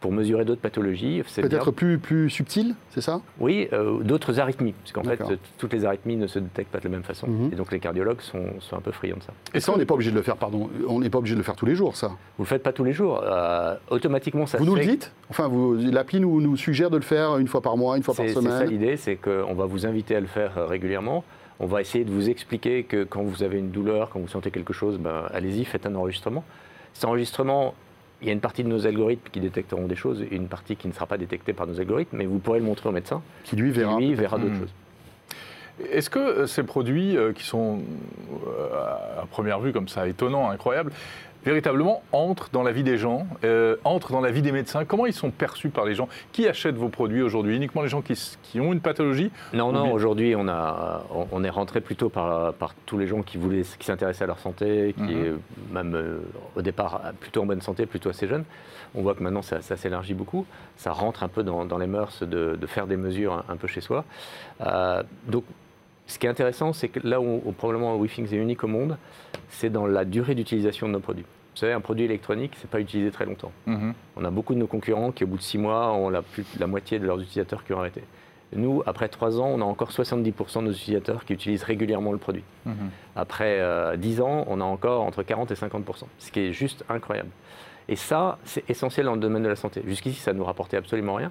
[0.00, 1.22] Pour mesurer d'autres pathologies.
[1.36, 3.20] Peut-être plus, plus subtil, c'est ça?
[3.38, 6.78] Oui, euh, d'autres arythhmies, parce qu'en fait euh, toutes les arythmies ne se détectent pas
[6.78, 7.50] de la même façon, Mhm.
[7.52, 9.32] et donc les cardiologues sont, sont un peu friands de ça.
[9.52, 10.70] Et ça, on n'est pas obligé de le faire, pardon.
[10.88, 12.08] On n'est pas obligé de le faire tous les jours, ça?
[12.38, 15.12] Vous le faites pas tous les jours, euh, automatiquement ça vous se nous le dites?
[15.28, 15.50] Enfin,
[15.92, 18.32] l'appli nous, nous suggère de le faire une fois par mois, une fois par C'est
[18.32, 18.70] c'est ça semaine.
[18.70, 21.24] l'idée, c'est qu'on va vous inviter à le faire régulièrement.
[21.58, 24.50] On va essayer de vous expliquer que quand vous avez une douleur, quand vous sentez
[24.50, 26.42] quelque chose, ben, allez-y, faites un enregistrement.
[26.94, 27.74] Cet enregistrement,
[28.22, 30.76] il y a une partie de nos algorithmes qui détecteront des choses et une partie
[30.76, 33.22] qui ne sera pas détectée par nos algorithmes, mais vous pourrez le montrer au médecin
[33.44, 33.98] Qui lui qui, verra.
[33.98, 34.60] lui, verra d'autres Hmm.
[34.60, 34.74] choses.
[35.92, 37.80] Est-ce que euh, ces produits euh, qui sont
[38.46, 40.92] euh, à première vue comme ça étonnants, incroyables,
[41.44, 45.06] véritablement entrent dans la vie des gens, euh, entrent dans la vie des médecins Comment
[45.06, 46.08] ils sont perçus par les gens?
[46.32, 47.56] Qui achètent vos produits aujourd'hui?
[47.56, 49.30] Uniquement les gens qui, qui ont une pathologie?
[49.52, 53.38] Non, non, aujourd'hui, on, a, on- est rentré plutôt par, par tous les gens qui,
[53.38, 55.24] voulaient, qui s'intéressaient à leur santé, qui, Mhm.
[55.24, 55.36] euh,
[55.72, 56.18] même euh,
[56.56, 58.44] au départ, plutôt en bonne santé, plutôt assez jeunes.
[58.94, 60.44] On voit que maintenant, ça, ça s'élargit beaucoup.
[60.76, 63.56] Ça rentre un peu dans, dans les mœurs de, de faire des mesures un, un
[63.56, 64.04] peu chez soi.
[64.66, 65.44] Euh, donc,
[66.10, 68.98] ce qui est intéressant, c'est que là où, où probablement WeThings est unique au monde,
[69.48, 71.24] c'est dans la durée d'utilisation de nos produits.
[71.54, 73.52] Vous savez, un produit électronique, c'est pas utilisé très longtemps.
[73.66, 73.94] Mhm.
[74.16, 76.44] On a beaucoup de nos concurrents qui, au bout de six mois, ont la, plus,
[76.58, 78.02] la moitié de leurs utilisateurs qui ont arrêté.
[78.52, 82.18] Nous, après trois ans, on a encore 70% de nos utilisateurs qui utilisent régulièrement le
[82.18, 82.42] produit.
[82.66, 82.90] Mhm.
[83.14, 86.84] Après euh, 10 ans, on a encore entre 40 et 50%, ce qui est juste
[86.88, 87.30] incroyable.
[87.88, 89.82] Et ça, c'est essentiel dans le domaine de la santé.
[89.86, 91.30] Jusqu'ici, ça ne nous rapportait absolument rien,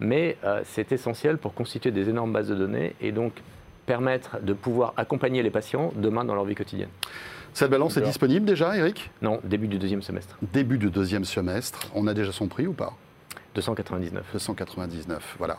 [0.00, 3.32] mais euh, c'est essentiel pour constituer des énormes bases de données et donc
[3.86, 6.88] permettre de pouvoir accompagner les patients demain dans leur vie quotidienne.
[7.52, 9.10] Cette balance est disponible déjà, Eric?
[9.22, 11.88] Non, début du deuxième semestre, Début du deuxième semestre.
[11.94, 12.94] On a déjà son prix ou pas?
[13.54, 14.24] 299.
[14.32, 15.58] 299, voilà.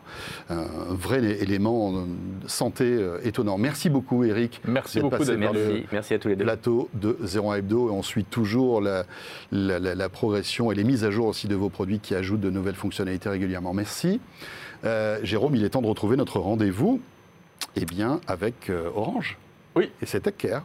[0.50, 2.02] Un vrai élément euh,
[2.44, 3.58] de santé euh, étonnant.
[3.58, 4.60] Merci beaucoup, Eric.
[4.68, 6.44] Merci beaucoup passé par le Merci, merci à tous les deux.
[6.44, 7.88] plateau de 01 Hebdo.
[7.88, 9.06] Et on suit toujours la,
[9.54, 12.42] la- la- la progression et les mises à jour aussi de vos produits qui ajoutent
[12.42, 13.74] de nouvelles fonctionnalités régulièrement.
[13.74, 14.20] Merci.
[14.84, 17.00] Euh, Jérôme, il est temps de retrouver notre rendez-vous
[17.76, 19.38] eh bien, avec euh, Orange.
[19.76, 19.92] Oui.
[20.02, 20.64] Et c'est Tech Care.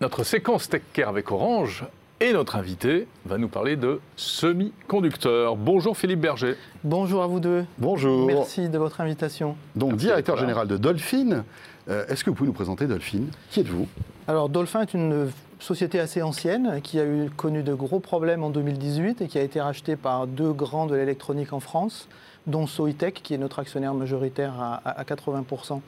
[0.00, 1.84] Notre séquence Tech Care avec Orange
[2.20, 5.56] et notre invité va nous parler de semi-conducteurs.
[5.56, 6.54] Bonjour Philippe Berger.
[6.84, 7.64] Bonjour à vous deux.
[7.78, 8.26] Bonjour.
[8.26, 9.56] Merci de votre invitation.
[9.76, 11.44] Donc, Merci directeur général de Dolphin.
[11.88, 13.22] Euh, Est-ce que vous pouvez nous présenter Dolphin?
[13.50, 13.88] Qui êtes-vous?
[14.28, 15.30] Alors Dolphin est une
[15.62, 17.04] société assez ancienne qui a
[17.36, 20.94] connu de gros problèmes en 2018 et qui a été rachetée par deux grands de
[20.96, 22.08] l'électronique en France,
[22.46, 25.80] dont Soitec qui est notre actionnaire majoritaire à, à- à 80%.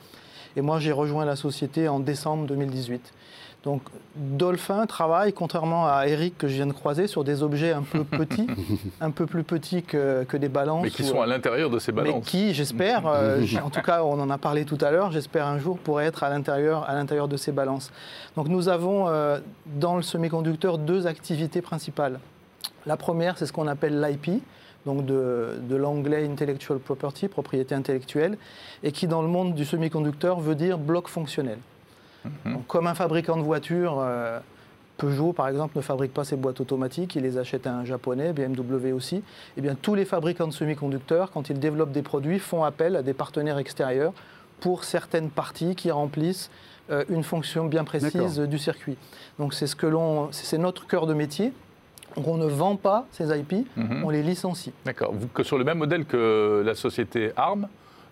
[0.55, 3.11] Et moi j'ai rejoint la société en décembre 2018.
[3.65, 3.81] Donc
[4.15, 8.03] Dolphin travaille, contrairement à Eric que je viens de croiser, sur des objets un peu
[8.03, 8.47] petits,
[9.01, 10.83] un peu plus petits que, que des balances.
[10.83, 12.25] Mais qui ou- sont à l'intérieur de ces mais balances.
[12.27, 15.57] qui, j'espère, euh, en tout cas on en a parlé tout à l'heure, j'espère un
[15.57, 17.91] jour pourrait être à l'intérieur, à l'intérieur de ces balances.
[18.37, 22.19] Donc nous avons euh, dans le semi-conducteur deux activités principales.
[22.85, 24.43] La première, c'est ce qu'on appelle l'IP,
[24.85, 28.37] donc de, de l'anglais intellectual property, propriété intellectuelle,
[28.83, 31.57] et qui dans le monde du semi-conducteur veut dire bloc fonctionnel.
[32.45, 34.39] Donc, comme un fabricant de voitures, euh,
[34.97, 38.31] Peugeot par exemple ne fabrique pas ses boîtes automatiques, il les achète à un japonais,
[38.33, 39.23] BMW aussi.
[39.57, 43.01] Eh bien, tous les fabricants de semi-conducteurs, quand ils développent des produits, font appel à
[43.01, 44.13] des partenaires extérieurs
[44.61, 46.49] pour certaines parties qui remplissent
[46.91, 48.95] euh, une fonction bien précise du circuit.
[49.37, 51.51] Donc c'est ce que l'on, c'est notre cœur de métier.
[52.15, 54.03] Donc on ne vend pas ces IP, Mhm.
[54.05, 54.71] on les licencie.
[54.85, 55.13] D'accord.
[55.33, 57.67] Que Sur le même modèle que la société ARM,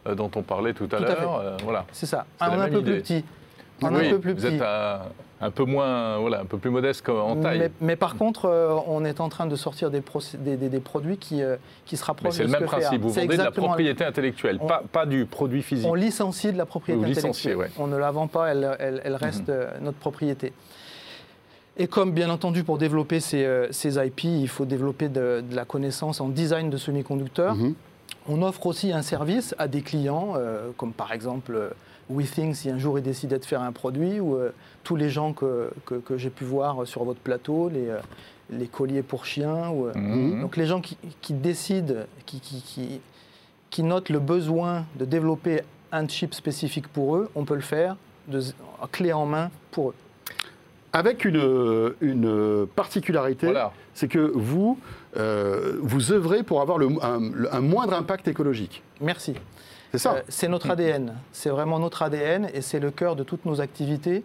[0.05, 1.39] euh, dont on parlait tout à l'heure.
[1.39, 1.85] euh, voilà.
[1.93, 2.25] C'est ça.
[2.41, 2.91] Un, peu idée.
[2.91, 3.25] plus petit.
[3.85, 4.99] Un, Oui, un peu plus vous êtes un,
[5.41, 7.59] un peu moins, voilà, un peu plus modeste qu'en taille.
[7.59, 10.01] Mais, mais par contre, euh, on est en train de sortir des,
[10.39, 13.01] des- des- des produits qui, euh, qui se rapprochent c'est le ce même principe.
[13.01, 15.87] Vous vendez de la propriété intellectuelle, On- pas, pas du produit physique.
[15.89, 17.57] On licencie de la propriété Vous intellectuelle.
[17.57, 17.69] ouais.
[17.77, 19.55] On ne la vend pas, elle, elle- elle reste Mhm.
[19.55, 20.53] euh, notre propriété.
[21.75, 25.55] Et comme bien entendu pour développer ces, euh, ces IP, il faut développer de, de
[25.55, 27.73] la connaissance en design de semi-conducteurs, Mhm.
[28.29, 31.73] on offre aussi un service à des clients, euh, comme par exemple
[32.09, 34.51] WeThink si un jour ils décidaient de faire un produit, ou euh,
[34.83, 37.99] tous les gens que, que, que j'ai pu voir sur votre plateau, les, euh,
[38.49, 39.69] les colliers pour chiens.
[39.69, 40.41] Ou, euh, Mhm.
[40.41, 43.01] Donc les gens qui, qui décident, qui, qui, qui,
[43.69, 45.61] qui notent le besoin de développer
[45.91, 47.95] un chip spécifique pour eux, on peut le faire
[48.27, 48.41] de,
[48.91, 49.95] clé en main pour eux.
[50.95, 53.71] Avec une, une particularité, Voilà.
[53.95, 54.77] c'est que vous,
[55.17, 58.83] euh, vous œuvrez pour avoir le- un, un moindre impact écologique.
[59.01, 59.33] Merci.
[59.93, 61.13] C'est Euh, c'est notre ADN.
[61.31, 64.23] C'est vraiment notre ADN et c'est le cœur de toutes nos activités.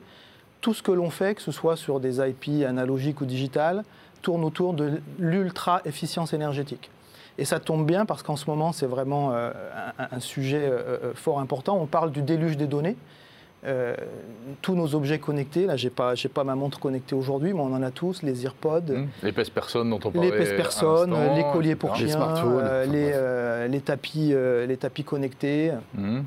[0.61, 3.85] Tout ce que l'on fait, que ce soit sur des IP analogiques ou digitales,
[4.22, 6.90] tourne autour de l'ultra-efficience énergétique.
[7.37, 9.52] Et ça tombe bien parce qu'en ce moment, c'est vraiment euh,
[9.98, 11.78] un, un sujet euh, fort important.
[11.81, 12.96] On parle du déluge des données.
[13.64, 13.94] Euh,
[14.62, 17.75] tous nos objets connectés, là, j'ai pas, j'ai pas ma montre connectée aujourd'hui, mais on
[17.75, 18.92] en a tous, les AirPods,
[19.90, 20.31] dont on parlait.
[20.31, 21.90] les pèse personnes, les colliers pour.
[21.94, 24.33] Les chiens, smartphones, euh, les, euh, les tapis,
[24.66, 26.25] les tapis connectés Mhm.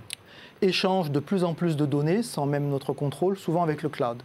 [0.61, 4.17] échangent de plus en plus de données sans même notre contrôle, souvent avec le cloud.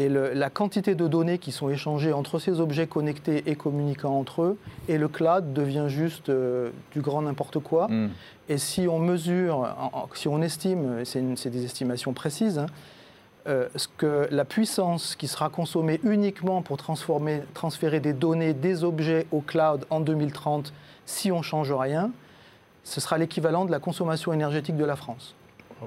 [0.00, 4.12] Et le- la quantité de données qui sont échangées entre ces objets connectés et communiquant
[4.18, 4.58] entre eux
[4.88, 7.88] et le cloud devient juste euh, du grand n'importe quoi.
[7.88, 8.10] Mhm.
[8.48, 9.68] Et si on mesure,
[10.14, 12.66] si on estime, c'est des estimations précises, hein,
[13.48, 18.84] euh, ce que la puissance qui sera consommée uniquement pour transformer, transférer des données des
[18.84, 20.72] objets au cloud en 2030,
[21.06, 22.10] si on ne change rien,
[22.84, 25.34] ce sera l'équivalent de la consommation énergétique de la France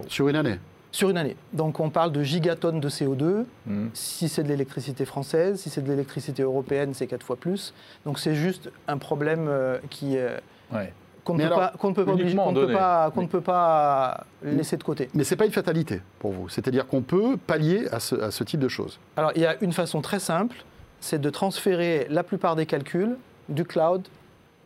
[0.07, 0.59] sur une année.
[0.91, 1.35] Sur une année.
[1.53, 3.45] Donc on parle de gigatonnes de CO2.
[3.65, 3.89] Mhm.
[3.93, 7.73] Si c'est de l'électricité française, si c'est de l'électricité européenne, c'est quatre fois plus.
[8.05, 10.37] Donc c'est juste un problème euh, qui, euh,
[10.73, 10.91] Ouais.
[11.23, 13.41] qu'on ne peut, pas- ne peut pas, obliger- peut ne peut
[14.43, 15.09] laisser de côté.
[15.13, 16.49] Mais ce n'est pas une fatalité pour vous.
[16.49, 18.99] C'est-à-dire qu'on peut pallier à ce, à ce type de choses.
[19.17, 20.57] Alors il y a une façon très simple,
[20.99, 23.17] c'est de transférer la plupart des calculs
[23.49, 24.07] du cloud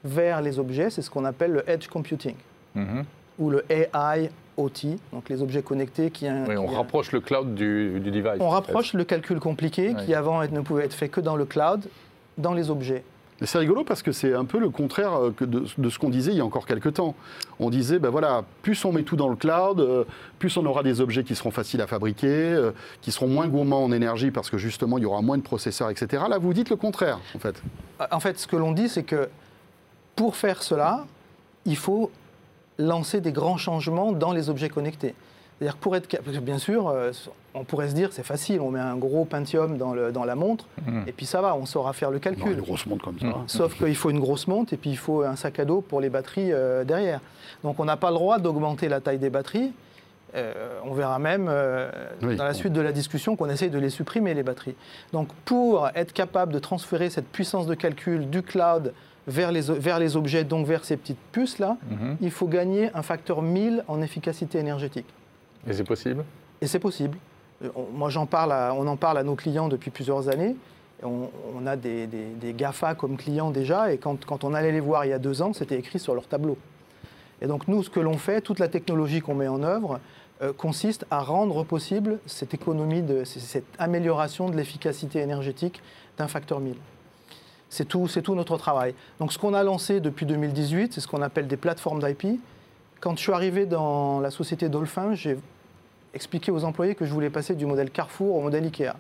[0.04, 0.90] vers les objets.
[0.90, 2.36] C'est ce qu'on appelle le edge computing
[2.76, 3.04] Mhm.
[3.40, 6.26] ou le AI OT, donc les objets connectés qui...
[6.30, 8.34] Oui, on qui- rapproche le cloud du, du device.
[8.40, 8.56] On fait.
[8.56, 10.06] rapproche le calcul compliqué Ouais.
[10.06, 11.88] qui avant ne pouvait être fait que dans le cloud,
[12.38, 13.04] dans les objets.
[13.42, 16.00] Mais c'est rigolo parce que c'est un peu le contraire euh, que de, de ce
[16.00, 17.16] qu'on disait il y a encore quelques temps.
[17.60, 20.06] On disait, ben voilà, plus on met tout dans le cloud, euh,
[20.40, 23.84] plus on aura des objets qui seront faciles à fabriquer, euh, qui seront moins gourmands
[23.84, 26.24] en énergie parce que justement il y aura moins de processeurs, etc.
[26.30, 27.62] Là, vous dites le contraire, en fait.
[28.10, 29.28] En fait, ce que l'on dit, c'est que
[30.16, 31.06] pour faire cela,
[31.66, 32.12] il faut
[32.78, 35.16] lancer des grands changements dans les objets connectés.
[35.58, 36.10] C'est-à-dire pour être,
[36.42, 37.12] bien sûr, euh,
[37.54, 40.36] on pourrait se dire c'est facile, on met un gros Pentium dans, le- dans la
[40.36, 41.04] montre Mhm.
[41.08, 42.52] et puis ça va, on saura faire le Non, calcul.
[42.52, 43.28] une grosse montre comme ça.
[43.28, 43.34] Mhm.
[43.48, 46.02] Sauf qu'il faut une grosse montre et puis il faut un sac à dos pour
[46.02, 47.22] les batteries euh, derrière.
[47.64, 49.72] Donc on n'a pas le droit d'augmenter la taille des batteries.
[50.36, 51.90] Euh, on verra même euh,
[52.22, 52.36] Oui.
[52.36, 54.76] dans la suite de la discussion qu'on essaye de les supprimer, les batteries.
[55.14, 58.92] Donc pour être capable de transférer cette puissance de calcul du cloud
[59.28, 62.18] vers les, vers les objets, donc vers ces petites puces-là, Mhm.
[62.22, 65.08] il faut gagner un facteur 1000 en efficacité énergétique.
[65.68, 66.24] Et c'est possible?
[66.62, 67.18] Et c'est possible.
[67.64, 70.56] Euh, on- Moi, j'en parle à- on en parle à nos clients depuis plusieurs années.
[71.04, 74.72] On, on a des, des- des GAFA comme clients déjà, et quand, quand on allait
[74.72, 76.58] les voir il y a deux ans, c'était écrit sur leur tableau.
[77.42, 80.00] Et donc nous, ce que l'on fait, toute la technologie qu'on met en œuvre,
[80.42, 85.82] euh, consiste à rendre possible cette économie, de, cette amélioration de l'efficacité énergétique
[86.18, 86.76] d'un facteur 1000.
[87.70, 88.94] C'est tout, c'est tout notre travail.
[89.20, 92.40] Donc ce qu'on a lancé depuis 2018, c'est ce qu'on appelle des plateformes d'IP.
[93.02, 95.38] Quand je suis arrivé dans la société Dolphin, j'ai
[96.14, 98.94] expliqué aux employés que je voulais passer du modèle Carrefour au modèle Ikea.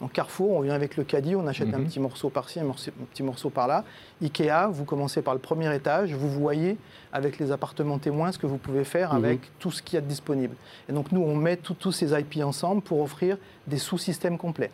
[0.00, 1.84] Donc Carrefour, on vient avec le caddie, on achète un Mhm.
[1.86, 2.64] petit morceau par-ci, un,
[3.12, 3.84] petit morceau par-là.
[4.20, 6.76] Ikea, vous commencez par le premier étage, vous voyez
[7.12, 9.24] avec les appartements témoins ce que vous pouvez faire Mhm.
[9.24, 10.56] avec tout ce qu'il y a de disponible.
[10.88, 13.36] Et donc nous, on met tous ces IP ensemble pour offrir
[13.68, 14.70] des sous-systèmes complets.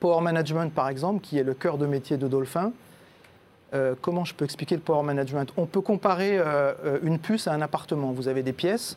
[0.00, 2.72] Power Management, par exemple, qui est le cœur de métier de Dolphin.
[3.74, 5.52] Euh, comment je peux expliquer le Power Management?
[5.56, 8.12] On peut comparer euh, euh, une puce à un appartement.
[8.12, 8.96] Vous avez des pièces.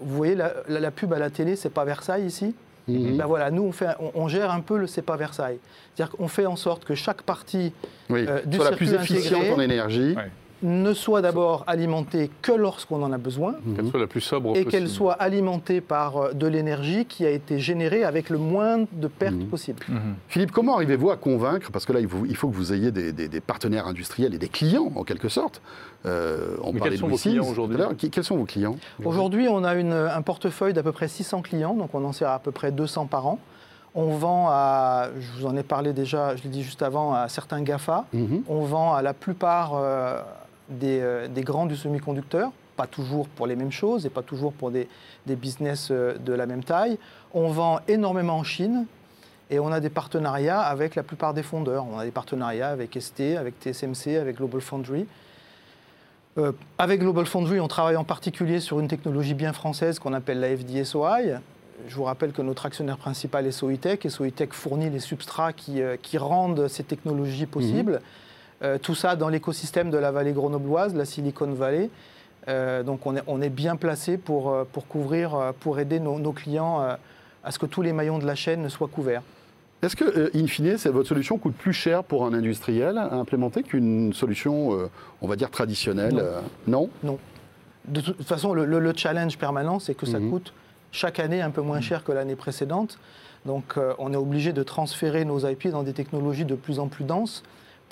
[0.00, 2.54] Vous voyez la, la- la pub à la télé, c'est pas Versailles ici?
[2.88, 5.58] Ben voilà, nous on, fait, on, on gère un peu le c'est pas Versailles.
[5.94, 7.72] C'est-à-dire qu'on fait en sorte que chaque partie
[8.10, 9.54] Oui, euh, du soit la plus circuit efficiente intégré.
[9.56, 10.14] en énergie.
[10.16, 10.30] Ouais.
[10.62, 14.52] Ne soit d'abord alimentée que lorsqu'on en a besoin Qu'elle soit la plus sobre et
[14.64, 14.70] possible.
[14.70, 19.08] qu'elle soit alimentée par euh, de l'énergie qui a été générée avec le moins de
[19.08, 19.46] pertes Mhm.
[19.46, 19.84] possible.
[19.88, 20.14] Mhm.
[20.28, 22.90] Philippe, comment arrivez-vous à convaincre Parce que là, il faut, il faut que vous ayez
[22.92, 25.60] des, des- des partenaires industriels et des clients, en quelque sorte.
[26.06, 27.76] Euh, on Mais parlait quels sont de vos clients aujourd'hui
[28.10, 31.74] Quels sont vos clients Aujourd'hui, on a une- un portefeuille d'à peu près 600 clients,
[31.74, 33.38] donc on en sert à peu près 200 par an.
[33.94, 37.28] On vend à, je vous en ai parlé déjà, je l'ai dit juste avant, à
[37.28, 38.06] certains GAFA.
[38.14, 38.42] Mhm.
[38.48, 40.18] On vend à la plupart euh,
[40.72, 44.52] des, euh, des grands du semi-conducteur, pas toujours pour les mêmes choses et pas toujours
[44.52, 44.88] pour des,
[45.26, 46.98] business euh, de la même taille.
[47.34, 48.86] On vend énormément en Chine
[49.50, 51.86] et on a des partenariats avec la plupart des fondeurs.
[51.90, 55.06] On a des partenariats avec ST, avec TSMC, avec Global Foundry.
[56.38, 60.40] Euh, avec Global Foundry, on travaille en particulier sur une technologie bien française qu'on appelle
[60.40, 61.40] la FDSOI.
[61.88, 65.82] Je vous rappelle que notre actionnaire principal est Soitec et Soitec fournit les substrats qui,
[66.00, 68.00] qui rendent ces technologies possibles.
[68.62, 71.90] Euh, tout ça dans l'écosystème de la vallée grenobloise, la Silicon Valley.
[72.48, 76.18] Euh, donc on est, on est bien placé pour, euh, pour couvrir, pour aider nos,
[76.18, 76.80] nos clients
[77.44, 79.22] à ce que tous les maillons de la chaîne soient couverts.
[79.82, 84.12] Est-ce que, in fine, votre solution coûte plus cher pour un industriel à implémenter qu'une
[84.12, 84.88] solution,
[85.20, 86.22] on va dire, traditionnelle
[86.68, 86.88] Non.
[87.02, 87.18] Non?
[87.88, 90.30] De toute façon, le, le- le challenge permanent, c'est que ça Mhm.
[90.30, 90.52] coûte
[90.92, 93.00] chaque année un peu moins cher que l'année précédente.
[93.44, 97.02] Donc on est obligé de transférer nos IP dans des technologies de plus en plus
[97.04, 97.42] denses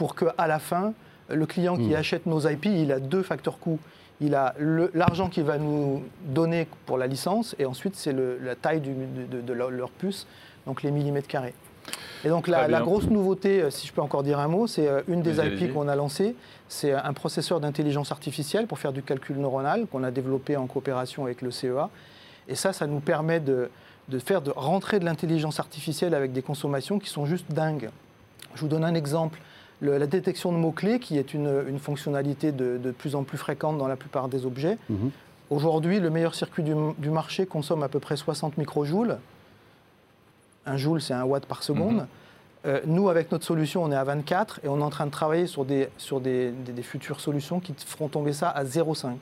[0.01, 0.95] pour qu'à la fin,
[1.29, 1.95] le client qui Mhm.
[1.95, 3.79] achète nos IP, il a deux facteurs coûts.
[4.23, 4.55] Il a
[4.95, 9.37] l'argent qu'il va nous donner pour la licence et ensuite c'est la taille du- de,
[9.37, 10.27] de- de leur, puce,
[10.67, 11.53] donc les millimètres carrés.
[12.25, 15.03] Et donc la, grosse nouveauté, euh, si je peux encore dire un mot, c'est euh,
[15.07, 16.35] une des IP qu'on a lancées,
[16.67, 21.25] c'est un processeur d'intelligence artificielle pour faire du calcul neuronal qu'on a développé en coopération
[21.27, 21.91] avec le CEA.
[22.49, 23.69] Et ça, ça nous permet de,
[24.09, 27.91] de faire de rentrer de l'intelligence artificielle avec des consommations qui sont juste dingues.
[28.55, 29.39] Je vous donne un exemple.
[29.81, 33.38] Le- la détection de mots-clés, qui est une, une fonctionnalité de, de plus en plus
[33.38, 34.77] fréquente dans la plupart des objets.
[34.88, 35.11] Mhm.
[35.51, 39.19] Aujourd'hui, le meilleur circuit du, du marché consomme à peu près 60 microjoules.
[40.66, 41.97] Un joule, c'est un watt par seconde.
[41.97, 42.07] Mhm.
[42.66, 45.11] Euh, nous, avec notre solution, on est à 24 et on est en train de
[45.11, 49.12] travailler sur des, sur des, des- des futures solutions qui feront tomber ça à 0,5.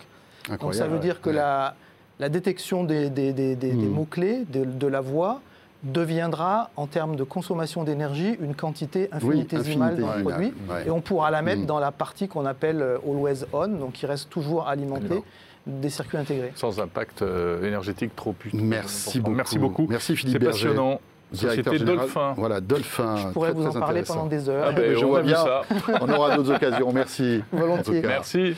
[0.61, 1.77] Donc ça veut dire que la,
[2.19, 3.89] la détection des, Mhm.
[3.91, 5.41] mots-clés, de, de la voix,
[5.85, 10.53] deviendra, en termes de consommation d'énergie, une quantité infinitésimale dans le infinitésimale, produit.
[10.71, 10.87] ouais.
[10.87, 11.67] Et on pourra la mettre Mhm.
[11.67, 15.23] dans la partie qu'on appelle euh, always on, donc qui reste toujours alimentée
[15.67, 16.53] des circuits intégrés.
[16.57, 18.59] Sans impact euh, énergétique trop puissant.
[18.61, 19.35] Merci beaucoup.
[19.37, 19.87] Merci beaucoup.
[19.89, 21.01] Merci Philippe C'est passionnant.
[21.33, 21.79] général.
[21.85, 22.35] Dolphin.
[22.39, 23.17] Voilà, Dolphin.
[23.17, 24.65] Je pourrais très, vous en parler pendant des heures.
[24.69, 25.37] Ah ben, je on vois bien.
[25.37, 25.61] ça.
[26.01, 26.91] On aura d'autres occasions.
[26.93, 27.43] Merci.
[27.53, 28.03] Volontiers.
[28.03, 28.55] Euh, Merci.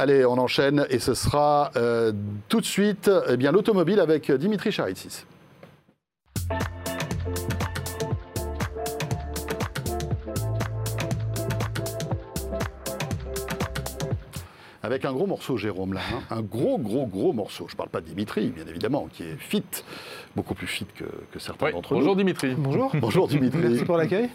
[0.00, 2.12] allez, on enchaîne et ce sera euh,
[2.48, 5.24] tout de suite eh bien l'automobile avec Dimitri Charitsis.
[14.86, 16.00] Avec un gros morceau, Jérôme, là.
[16.14, 16.20] hein.
[16.30, 17.66] Un gros, gros, gros morceau.
[17.68, 19.64] Je ne parle pas de Dimitri, bien évidemment, qui est fit,
[20.36, 22.18] beaucoup plus fit que, que certains Oui, d'entre Bonjour nous.
[22.18, 22.54] Dimitri.
[22.56, 22.92] Bonjour.
[23.00, 23.58] Bonjour Dimitri.
[23.58, 24.30] Merci pour l'accueil.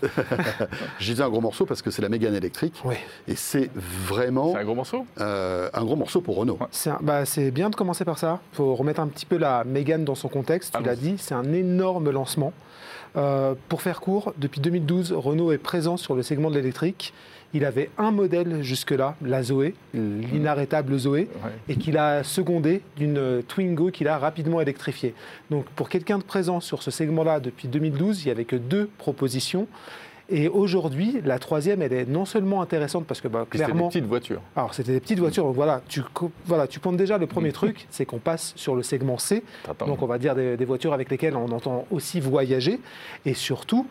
[1.00, 2.82] Je disais un gros morceau parce que c'est la Mégane électrique.
[2.84, 2.96] Oui.
[3.30, 6.60] Et c'est vraiment C'est un gros morceau euh, un gros morceau pour Renault.
[6.72, 8.42] C'est un- bah, c'est bien de commencer par ça.
[8.52, 10.76] Il faut remettre un petit peu la Mégane dans son contexte.
[10.78, 12.52] Tu l'as dit, c'est un énorme lancement.
[13.16, 17.14] Euh, pour faire court, depuis 2012, Renault est présent sur le segment de l'électrique.
[17.54, 21.52] Il avait un modèle jusque-là, la Zoé, l'inarrêtable Zoé, Ouais.
[21.70, 25.14] et qu'il a secondé d'une euh, Twingo qu'il a rapidement électrifiée.
[25.50, 28.90] Donc pour quelqu'un de présent sur ce segment-là depuis 2012, il n'y avait que deux
[28.98, 29.68] propositions.
[30.34, 33.74] Et aujourd'hui, la troisième, elle est non seulement intéressante parce que bah, Puis C'était des
[33.74, 34.42] clairement, petites voitures.
[34.56, 35.44] alors, c'était des petites voitures.
[35.44, 36.02] Donc, voilà, tu,
[36.46, 39.44] voilà, tu pointes déjà le premier truc, c'est qu'on passe sur le segment C.
[39.86, 42.80] Donc, on va dire des, des voitures avec lesquelles on entend aussi voyager.
[43.26, 43.86] Et surtout,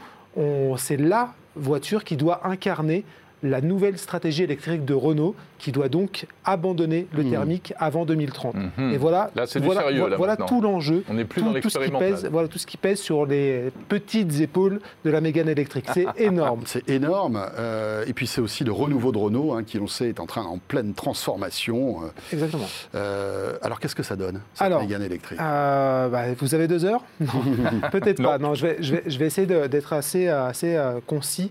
[0.78, 3.04] c'est la voiture qui doit incarner
[3.42, 7.30] la nouvelle stratégie électrique de Renault, qui doit donc abandonner le Mhm.
[7.30, 8.54] thermique avant 2030.
[8.54, 8.92] Mhm.
[8.92, 10.46] Et voilà, Là, c'est du voilà, sérieux, voilà, là, voilà maintenant.
[10.46, 11.04] tout l'enjeu.
[11.08, 12.20] On n'est plus Tout, dans tout ce qui l'expérimental.
[12.22, 15.86] pèse, voilà tout ce qui pèse sur les petites épaules de la Mégane électrique.
[15.94, 16.60] C'est énorme.
[16.66, 17.40] C'est énorme.
[17.58, 20.26] euh, et puis c'est aussi le renouveau de Renault, hein, qui on sait est en
[20.26, 22.02] train en pleine transformation.
[22.04, 22.66] euh, Exactement.
[22.94, 25.38] euh, alors qu'est-ce que ça donne, cette Alors, Mégane électrique?
[25.40, 27.04] Euh, bah, vous avez deux heures?
[27.92, 28.38] Peut-être pas.
[28.38, 31.50] Non, je vais, je vais, je vais essayer d'être assez, assez concis.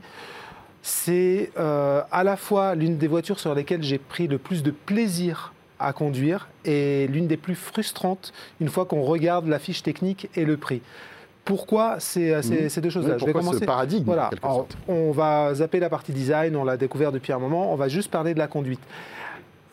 [0.81, 4.71] C'est euh, à la fois l'une des voitures sur lesquelles j'ai pris le plus de
[4.71, 10.29] plaisir à conduire et l'une des plus frustrantes une fois qu'on regarde la fiche technique
[10.35, 10.81] et le prix.
[11.45, 12.69] Pourquoi ces, euh, ces- Mhm.
[12.69, 13.13] ces deux choses-là?
[13.15, 13.65] Oui, Je vais ce commencer.
[13.65, 14.27] paradigme, en Voilà.
[14.29, 14.77] quelque Alors, sorte?
[14.87, 17.71] on va zapper la partie design, on l'a découvert depuis un moment.
[17.73, 18.81] On va juste parler de la conduite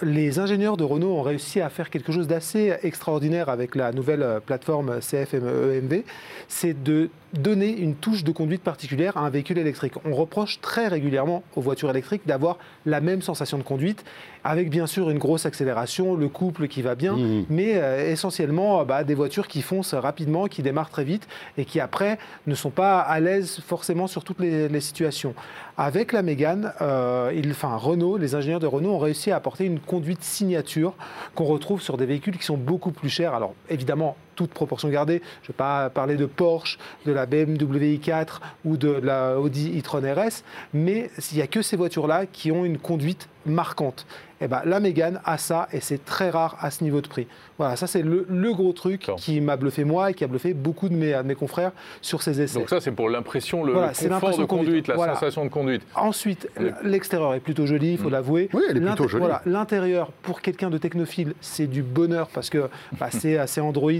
[0.02, 4.22] les ingénieurs de Renault ont réussi à faire quelque chose d'assez extraordinaire avec la nouvelle
[4.22, 6.04] euh, plateforme CFM-EMV,
[6.48, 9.94] c'est de donner une touche de conduite particulière à un véhicule électrique.
[10.04, 14.04] On reproche très régulièrement aux voitures électriques d'avoir la même sensation de conduite,
[14.44, 17.46] avec bien sûr une grosse accélération, le couple qui va bien, Mhm.
[17.50, 21.26] mais euh, essentiellement euh, bah, des voitures qui foncent rapidement, qui démarrent très vite
[21.58, 25.34] et qui après ne sont pas à l'aise forcément sur toutes les, les situations.
[25.76, 29.64] Avec la Mégane, euh, il- enfin, Renault, les ingénieurs de Renault ont réussi à apporter
[29.64, 30.94] une conduite signature
[31.34, 33.34] qu'on retrouve sur des véhicules qui sont beaucoup plus chers.
[33.34, 37.98] Alors évidemment, toute proportion gardée, je ne vais pas parler de Porsche, de la BMW
[37.98, 42.52] i4 ou de la Audi e-tron RS, mais il n'y a que ces voitures-là qui
[42.52, 44.06] ont une conduite marquante.
[44.42, 47.26] Eh ben, la Mégane a ça et c'est très rare à ce niveau de prix.
[47.56, 50.52] Voilà, ça c'est le, le gros truc qui m'a bluffé moi et qui a bluffé
[50.52, 51.72] beaucoup de mes, de mes confrères
[52.02, 52.58] sur ces essais.
[52.58, 54.48] Donc ça, c'est pour l'impression, le, Voilà, le confort de conduite.
[54.48, 55.14] conduite, la Voilà.
[55.14, 55.82] sensation de conduite.
[55.94, 56.50] Ensuite,
[56.82, 58.50] l'extérieur est plutôt joli, il faut l'avouer.
[58.52, 59.20] Oui, elle est plutôt jolie.
[59.24, 62.68] Voilà, l'intérieur, pour quelqu'un de technophile, c'est du bonheur parce que
[63.00, 63.90] bah, c'est c'est Android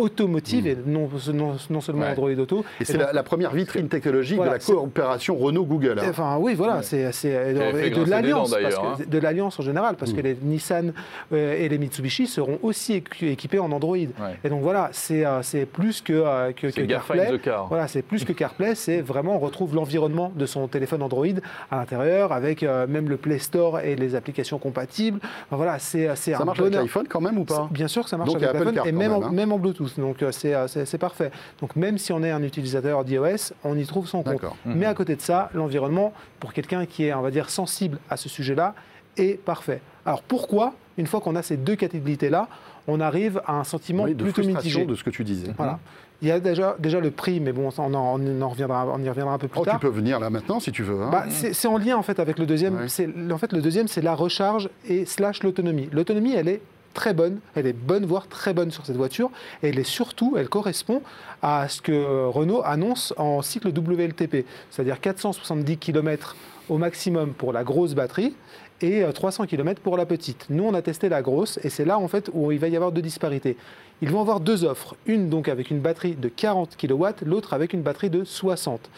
[0.00, 2.10] automotive et non, non, non seulement Ouais.
[2.10, 2.64] Android auto.
[2.80, 5.98] Et c'est la, la première vitrine technologique Voilà, de la coopération Renault-Google.
[6.00, 6.06] hein.
[6.10, 6.82] Enfin oui, voilà, Ouais.
[6.82, 8.96] c'est c'est- de l'alliance, hein.
[9.06, 10.92] de l'alliance en général, parce que les Nissan
[11.32, 13.96] euh, et les Mitsubishi seront aussi équ- équipés en Android.
[14.44, 17.38] Et donc voilà, c'est euh, c'est plus que, euh, que, CarPlay.
[17.38, 17.66] the car.
[17.68, 21.26] Voilà, c'est plus que CarPlay, c'est vraiment on retrouve l'environnement de son téléphone Android
[21.70, 25.18] à l'intérieur, avec même le Play Store et les applications compatibles.
[25.46, 26.82] Enfin, voilà, c'est c'est Ça un marche avec bonheur.
[26.84, 27.68] l'iPhone quand même ou pas?
[27.70, 29.30] Bien sûr que ça marche Donc, avec l'iPhone et même, en, hein.
[29.32, 29.89] même en Bluetooth.
[29.98, 31.30] Donc euh, c'est euh, c'est- c'est parfait.
[31.60, 34.34] Donc même si on est un utilisateur d'iOS, on y trouve son compte.
[34.34, 34.56] D'accord.
[34.64, 38.16] Mais à côté de ça, l'environnement, pour quelqu'un qui est, on va dire, sensible à
[38.16, 38.74] ce sujet-là,
[39.16, 39.80] est parfait.
[40.06, 42.48] Alors pourquoi, une fois qu'on a ces deux catégories-là,
[42.88, 44.84] on arrive à un sentiment Oui, de plutôt mitigé?
[44.84, 45.52] de ce que tu disais.
[45.56, 45.78] Voilà.
[46.22, 49.02] Il y a déjà, déjà le prix, mais bon, on, en, on en reviendra, on
[49.02, 49.80] y reviendra un peu plus Oh, tu tard.
[49.80, 51.00] peux venir là maintenant si tu veux.
[51.02, 51.08] hein.
[51.10, 52.76] Bah, c'est c'est en lien en fait avec le deuxième.
[52.76, 52.88] Ouais.
[52.88, 55.88] C'est en fait le deuxième, c'est la recharge et slash l'autonomie.
[55.92, 56.60] L'autonomie, elle est
[56.94, 59.30] très bonne, elle est bonne voire très bonne sur cette voiture
[59.62, 61.02] et elle est surtout, elle correspond
[61.42, 66.36] à ce que euh, Renault annonce en cycle WLTP, c'est-à-dire 470 km
[66.68, 68.34] au maximum pour la grosse batterie
[68.80, 70.46] et euh, 300 km pour la petite.
[70.50, 72.76] Nous, on a testé la grosse et c'est là en fait où il va y
[72.76, 73.56] avoir deux disparités.
[74.02, 77.72] Ils vont avoir deux offres, une donc avec une batterie de 40 kW, l'autre avec
[77.72, 78.90] une batterie de 60.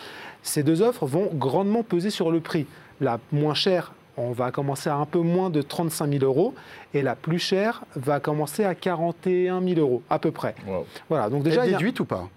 [0.43, 2.67] Ces deux offres vont grandement peser sur le prix.
[3.01, 6.55] La moins chère, on va commencer à un peu moins de 35 000 euros
[6.95, 10.55] et la plus chère va commencer à 41 000 euros à peu près.
[10.67, 10.87] Wow.
[11.09, 12.29] Voilà, donc Déjà, il y a- déduite ou pas?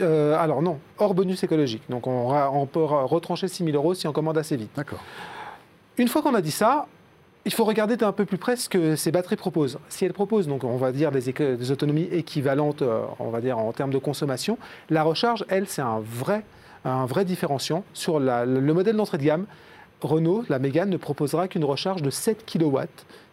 [0.00, 1.82] Euh, alors non, hors bonus écologique.
[1.88, 4.70] Donc on, peut ra- retrancher 6 000 euros si on commande assez vite.
[4.76, 4.98] D'accord.
[5.98, 6.86] Une fois qu'on a dit ça,
[7.44, 9.78] il faut regarder d'un peu plus près ce que ces batteries proposent.
[9.88, 13.72] Si elles proposent, donc on va dire des, autonomies équivalentes, euh, on va dire en
[13.72, 14.58] termes de consommation,
[14.90, 16.44] la recharge, elle, c'est un vrai,
[16.84, 19.46] un vrai différenciant sur la- le modèle d'entrée de gamme.
[20.00, 22.78] Renault, la Mégane, ne proposera qu'une recharge de 7 kW,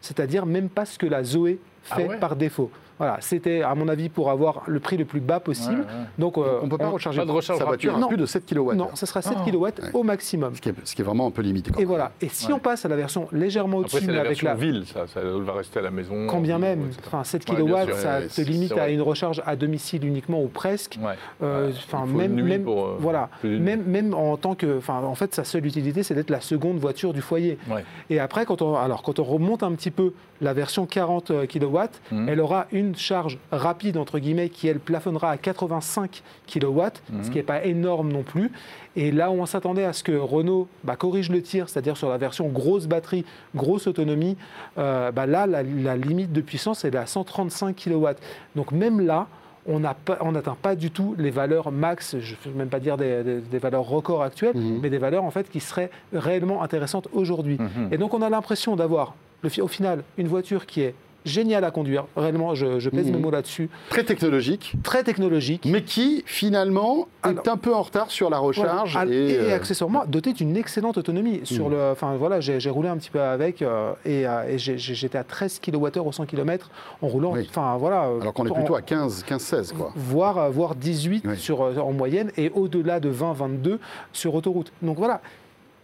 [0.05, 1.59] c'est-à-dire même pas ce que la Zoé
[1.91, 2.69] Ah fait ouais par défaut.
[2.97, 5.79] Voilà, c'était à mon avis pour avoir le prix le plus bas possible.
[5.81, 6.05] Ouais, ouais.
[6.17, 8.07] Donc, euh, On ne peut pas on- recharger pas de recharge sa voiture à rapide.
[8.07, 8.73] plus de 7 kW.
[8.73, 9.43] Non, ce sera 7 Ah.
[9.51, 9.71] kW Ouais.
[9.93, 10.55] au maximum.
[10.55, 11.71] Ce qui, est, ce qui est vraiment un peu limité.
[11.71, 11.89] quand Et même.
[11.89, 12.13] voilà.
[12.21, 12.53] Et si Ouais.
[12.53, 15.51] on passe à la version légèrement au-dessus, mais la avec la, ville, ça, ça va
[15.55, 16.25] rester à la maison.
[16.27, 19.01] quand bien en même, enfin 7 Ouais, bien kW, sûr, ça te limite à une
[19.01, 20.97] recharge à domicile uniquement ou presque.
[21.43, 21.73] Euh,
[22.07, 26.01] même, pour, euh, voilà, même, même en tant que, enfin, en fait, sa seule utilité,
[26.01, 27.57] c'est d'être la seconde voiture du foyer.
[27.69, 27.83] Ouais.
[28.09, 29.94] Et après, quand on, alors, quand on remonte un petit peu
[30.41, 31.77] la version 40 kW,
[32.11, 32.27] Mhm.
[32.29, 37.23] elle aura une charge rapide, entre guillemets, qui, elle, plafonnera à 85 kW, Mhm.
[37.23, 38.51] ce qui n'est pas énorme non plus.
[38.97, 42.09] Et là où on s'attendait à ce que Renault bah, corrige le tir, c'est-à-dire sur
[42.09, 43.25] la version grosse batterie,
[43.55, 44.37] grosse autonomie,
[44.77, 48.07] euh, bah, là, la, la limite de puissance, elle est à 135 kW.
[48.55, 49.27] Donc même là,
[49.67, 53.23] on n'atteint pas du tout les valeurs max, je ne veux même pas dire des,
[53.23, 54.79] des- des valeurs records actuelles, Mhm.
[54.81, 57.57] mais des valeurs en fait qui seraient réellement intéressantes aujourd'hui.
[57.59, 57.89] Mhm.
[57.91, 59.15] Et donc on a l'impression d'avoir,
[59.61, 60.93] au final, une voiture qui est
[61.25, 63.13] géniale à conduire, réellement, je, je pèse Mhm.
[63.15, 65.65] mes mots là-dessus, Très technologique, très technologique.
[65.65, 68.93] mais qui finalement est un peu en retard sur la recharge.
[68.93, 69.11] Voilà.
[69.11, 71.41] Et, et, euh, accessoirement doté d'une excellente autonomie.
[71.43, 71.71] Sur Mm.
[71.71, 75.23] le, enfin voilà, j'ai roulé un petit peu avec euh, et, euh, et j'étais à
[75.23, 76.69] 13 kWh au 100 km
[77.01, 77.31] en roulant.
[77.33, 77.47] Oui.
[77.49, 78.01] Enfin voilà.
[78.21, 79.91] alors qu'on est en- plutôt à 15, 15 16 quoi.
[79.95, 81.37] voire, voire 18 Oui.
[81.37, 83.79] sur, en moyenne et au-delà de 20-22
[84.13, 84.71] sur autoroute.
[84.81, 85.21] Donc voilà,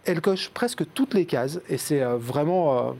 [0.04, 2.94] elle coche presque toutes les cases et c'est vraiment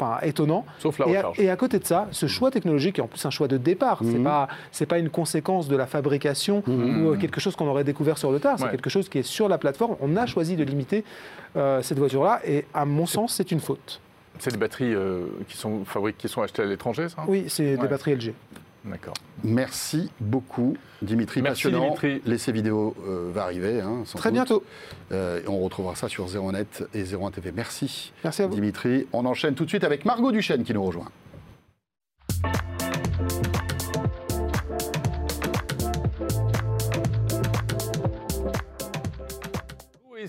[0.00, 0.64] enfin, étonnant.
[0.78, 1.40] Sauf la Et à, recharge.
[1.40, 3.98] et à côté de ça, ce choix technologique est en plus un choix de départ.
[4.02, 4.24] C'est Mhm.
[4.24, 7.04] pas c'est pas une conséquence de la fabrication Mhm.
[7.04, 8.58] ou euh, quelque chose qu'on aurait découvert sur le tard.
[8.58, 9.96] C'est quelque chose qui est sur la plateforme.
[10.00, 11.04] On a choisi de limiter
[11.56, 14.00] euh, cette voiture-là et à mon sens, c'est une faute.
[14.38, 17.24] C'est des batteries euh, qui sont fabriquées, qui sont achetées à l'étranger, ça?
[17.28, 18.32] Oui, c'est des batteries LG.
[18.84, 19.14] D'accord.
[19.44, 21.42] Merci beaucoup, Dimitri.
[21.42, 21.84] Merci, Passionnant.
[21.84, 22.22] Dimitri.
[22.24, 23.80] L'essai vidéo euh, va arriver.
[23.80, 24.34] hein, sans Très doute.
[24.34, 24.64] bientôt.
[25.12, 27.52] Euh, et on retrouvera ça sur 01net et 01 TV.
[27.54, 28.54] Merci, Merci à vous.
[28.54, 29.06] Dimitri.
[29.12, 31.08] On enchaîne tout de suite avec Margot Duchesne qui nous rejoint.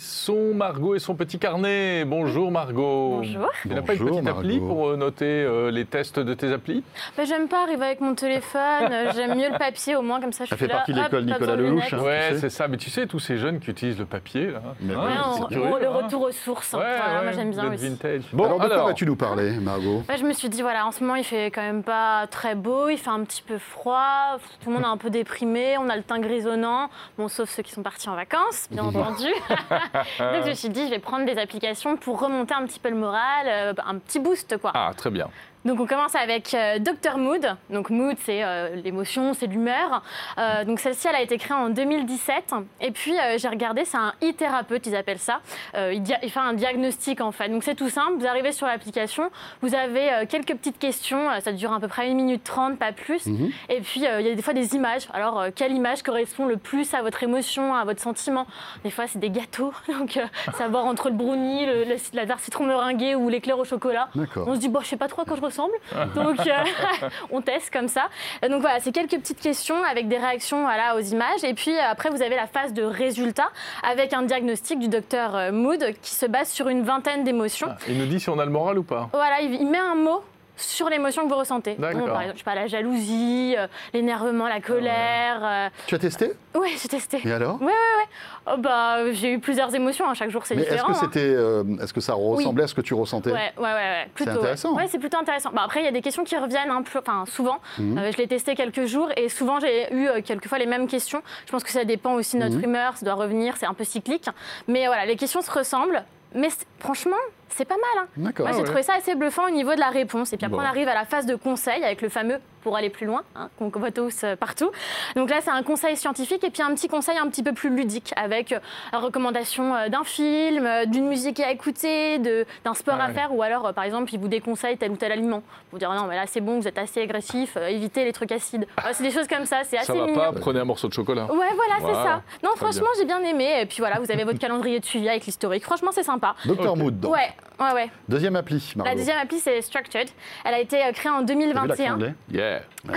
[0.01, 2.05] Son Margot et son petit carnet.
[2.05, 3.17] Bonjour Margot.
[3.17, 3.49] Bonjour.
[3.61, 4.67] Tu n'as pas une petite appli Margot.
[4.67, 6.83] pour euh, noter euh, les tests de tes applis?
[7.15, 10.45] Bah, j'aime pas arriver avec mon téléphone, j'aime mieux le papier au moins comme ça
[10.45, 11.99] je Ça suis fait là, partie de l'école Nicolas Lelouch, hein.
[11.99, 12.39] Ouais, tu sais.
[12.41, 12.67] c'est ça.
[12.67, 14.61] Mais tu sais, tous ces jeunes qui utilisent le papier, là.
[14.81, 15.91] Mais hein, oui, Ouais, c'est on- curieux, le hein.
[16.03, 16.79] retour aux sources, hein.
[16.79, 17.87] Ouais, Voilà, moi ouais, j'aime bien aussi.
[17.89, 18.23] vintage.
[18.33, 20.03] alors, de quoi vas-tu nous parler, Margot?
[20.09, 22.55] Ouais, je me suis dit, voilà, en ce moment il fait quand même pas très
[22.55, 25.89] beau, il fait un petit peu froid, tout le monde est un peu déprimé, on
[25.89, 29.27] a le teint grisonnant, bon, sauf ceux qui sont partis en vacances, bien entendu.
[30.19, 32.89] Donc je me suis dit, je vais prendre des applications pour remonter un petit peu
[32.89, 34.71] le moral, euh, un petit boost quoi.
[34.73, 35.29] Ah, très bien.
[35.63, 37.55] Donc on commence avec euh, Dr Mood.
[37.69, 40.01] Donc Mood, c'est euh, l'émotion, c'est l'humeur.
[40.37, 42.53] Euh, donc celle-ci, elle a été créée en 2017.
[42.81, 45.41] Et puis euh, j'ai regardé, c'est un e-thérapeute, ils appellent ça.
[45.75, 47.49] Il, fait un diagnostic en fait.
[47.49, 48.13] Donc c'est tout simple.
[48.17, 49.29] Vous arrivez sur l'application,
[49.61, 51.27] vous avez quelques petites questions.
[51.41, 53.27] Ça dure à peu près 1 minute 30, pas plus.
[53.69, 55.07] Et puis il y a des fois des images.
[55.13, 58.47] Alors quelle image correspond le plus à votre émotion, à votre sentiment?
[58.83, 59.73] Des fois c'est des gâteaux.
[59.87, 60.19] Donc
[60.57, 64.09] savoir entre le brownie, le, le- la tarte citron meringuée ou l'éclair au chocolat.
[64.47, 65.73] On se dit, bon, je sais pas trop quoi je ressemble.
[66.15, 68.09] Donc, euh, on teste comme ça.
[68.41, 71.43] Donc, voilà, c'est quelques petites questions avec des réactions voilà, aux images.
[71.43, 73.49] Et puis, euh, après, vous avez la phase de résultat
[73.83, 77.67] avec un diagnostic du docteur euh, Mood qui se base sur une vingtaine d'émotions.
[77.69, 79.09] Ah, Il nous dit si on a le moral ou pas.
[79.13, 80.23] Voilà, il, il met un mot
[80.61, 81.75] sur l'émotion que vous ressentez.
[81.77, 82.05] D'accord.
[82.05, 85.39] par exemple, je sais pas, la jalousie, euh, l'énervement, la colère.
[85.43, 86.31] euh, Tu as testé?
[86.55, 87.19] Ouais, j'ai testé.
[87.25, 87.59] Et alors?
[87.61, 88.51] Ouais, ouais.
[88.53, 90.07] Oh, bah, j'ai eu plusieurs émotions.
[90.09, 90.13] hein.
[90.13, 90.93] Chaque jour, c'est Mais est-ce différent.
[90.93, 91.01] que hein.
[91.01, 93.31] c'était, euh, est-ce que ça ressemblait à ce que tu ressentais?
[93.31, 94.07] Ouais, ouais, ouais, ouais.
[94.13, 94.37] Plutôt, ouais.
[94.37, 94.73] intéressant.
[94.75, 95.51] Ouais, c'est plutôt intéressant.
[95.53, 97.59] Bah, après, il y a des questions qui reviennent un peu, enfin souvent.
[97.77, 98.01] Mhm.
[98.11, 101.21] Je l'ai testé quelques jours et souvent j'ai eu quelquefois les mêmes questions.
[101.45, 102.63] Je pense que ça dépend aussi de notre Mhm.
[102.63, 104.27] humeur, ça doit revenir, c'est un peu cyclique.
[104.67, 106.03] Mais voilà, les questions se ressemblent.
[106.33, 107.17] Mais c'est- franchement,
[107.55, 108.05] c'est pas mal.
[108.05, 108.07] hein.
[108.17, 108.63] Moi, j'ai ouais.
[108.63, 110.33] trouvé ça assez bluffant au niveau de la réponse.
[110.33, 110.63] Et puis après, Bon.
[110.63, 113.49] on arrive à la phase de conseil avec le fameux pour aller plus loin, hein,
[113.57, 114.69] qu'on voit tous euh, partout.
[115.15, 117.69] Donc là, c'est un conseil scientifique et puis un petit conseil un petit peu plus
[117.75, 118.59] ludique avec euh,
[118.93, 123.09] la recommandation euh, d'un film, euh, d'une musique à écouter, de- d'un sport Ah à
[123.09, 125.41] faire ou alors, euh, par exemple, il vous déconseille tel ou tel aliment.
[125.71, 128.31] Vous dire non, mais là, c'est bon, vous êtes assez agressif, euh, évitez les trucs
[128.31, 128.67] acides.
[128.77, 130.15] Voilà, c'est des choses comme ça, c'est assez Ça va mignon.
[130.19, 131.25] pas, prenez un morceau de chocolat.
[131.25, 132.03] Ouais, voilà, c'est Voilà.
[132.03, 132.21] ça.
[132.43, 133.61] Non, Très franchement, j'ai bien aimé.
[133.61, 135.63] Et puis voilà, vous avez votre calendrier de suivi avec l'historique.
[135.63, 136.35] Franchement, c'est sympa.
[136.45, 136.75] Docteur.
[136.77, 137.03] Mood.
[137.05, 137.89] Ouais, ouais, ouais.
[138.09, 138.89] Deuxième appli, Margot.
[138.89, 140.07] La deuxième appli, c'est Structured.
[140.45, 142.13] Elle a été euh, créée en T'as vu l'accent 2021 anglais?
[142.31, 142.61] Yeah.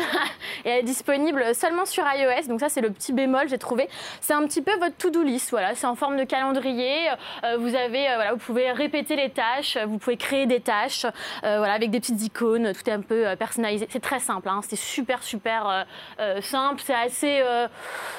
[0.64, 2.48] et elle est disponible seulement sur iOS.
[2.48, 3.88] Donc ça, c'est le petit bémol, j'ai trouvé.
[4.20, 5.50] C'est un petit peu votre to-do list.
[5.50, 7.08] Voilà, c'est en forme de calendrier.
[7.44, 11.04] Euh, vous avez, euh, voilà, vous pouvez répéter les tâches, vous pouvez créer des tâches,
[11.04, 12.72] euh, voilà, avec des petites icônes.
[12.72, 13.86] Tout est un peu euh, personnalisé.
[13.90, 14.48] C'est très simple.
[14.48, 15.82] Hein, c'est super, super euh,
[16.20, 16.80] euh, simple.
[16.84, 17.68] C'est assez, euh,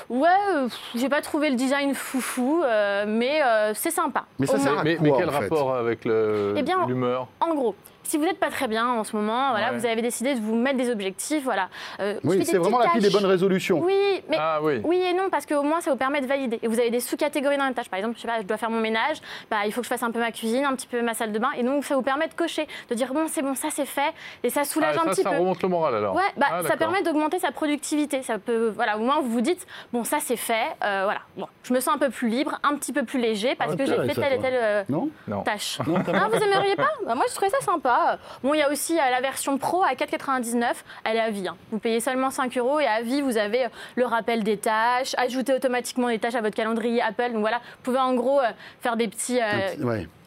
[0.10, 4.26] ouais, euh, j'ai pas trouvé le design foufou, euh, mais euh, c'est sympa.
[4.40, 6.15] Mais ça sert à Mais, quoi, mais quel en fait rapport avec le-
[6.58, 7.28] Eh bien, l'humeur.
[7.40, 9.78] En gros, si vous n'êtes pas très bien en ce moment, voilà, Ouais.
[9.78, 11.70] vous avez décidé de vous mettre des objectifs, voilà.
[12.00, 13.80] Euh, Oui, c'est vraiment petites l'appli des bonnes résolutions.
[13.84, 14.82] Oui, mais Ah oui.
[14.84, 16.60] oui et non, parce qu'au moins ça vous permet de valider.
[16.62, 17.90] Et vous avez des sous-catégories dans les tâches.
[17.90, 19.18] Par exemple, je sais pas, je dois faire mon ménage,
[19.50, 21.32] bah, il faut que je fasse un peu ma cuisine, un petit peu ma salle
[21.32, 21.50] de bain.
[21.58, 24.14] Et donc ça vous permet de cocher, de dire bon, c'est bon, ça c'est fait.
[24.44, 25.38] Et ça soulage Ah, un ça, petit ça peu.
[25.38, 26.16] remonte le moral alors.
[26.16, 28.22] Ouais, bah, Ah, ça permet d'augmenter sa productivité.
[28.24, 31.22] Ça peut, voilà, au moins vous vous dites, bon, ça c'est fait, euh, voilà.
[31.38, 33.86] Bon, je me sens un peu plus libre, un petit peu plus léger parce que
[33.86, 35.10] j'ai fait ça, telle et telle euh, Non?
[35.44, 35.80] tâche.
[35.88, 36.90] Non, vous aimeriez pas?
[37.06, 37.95] Bah, Moi, je trouvais ça sympa.
[38.44, 40.74] Bon, il y a aussi la version pro à 4,99.
[41.04, 41.48] Elle est à vie.
[41.48, 41.56] hein.
[41.72, 45.14] Vous payez seulement 5 euros et à vie, vous avez euh, le rappel des tâches,
[45.18, 47.32] ajouter automatiquement les tâches à votre calendrier Apple.
[47.34, 48.50] Donc voilà, vous pouvez en gros euh,
[48.82, 49.40] faire des petits.
[49.42, 49.76] euh.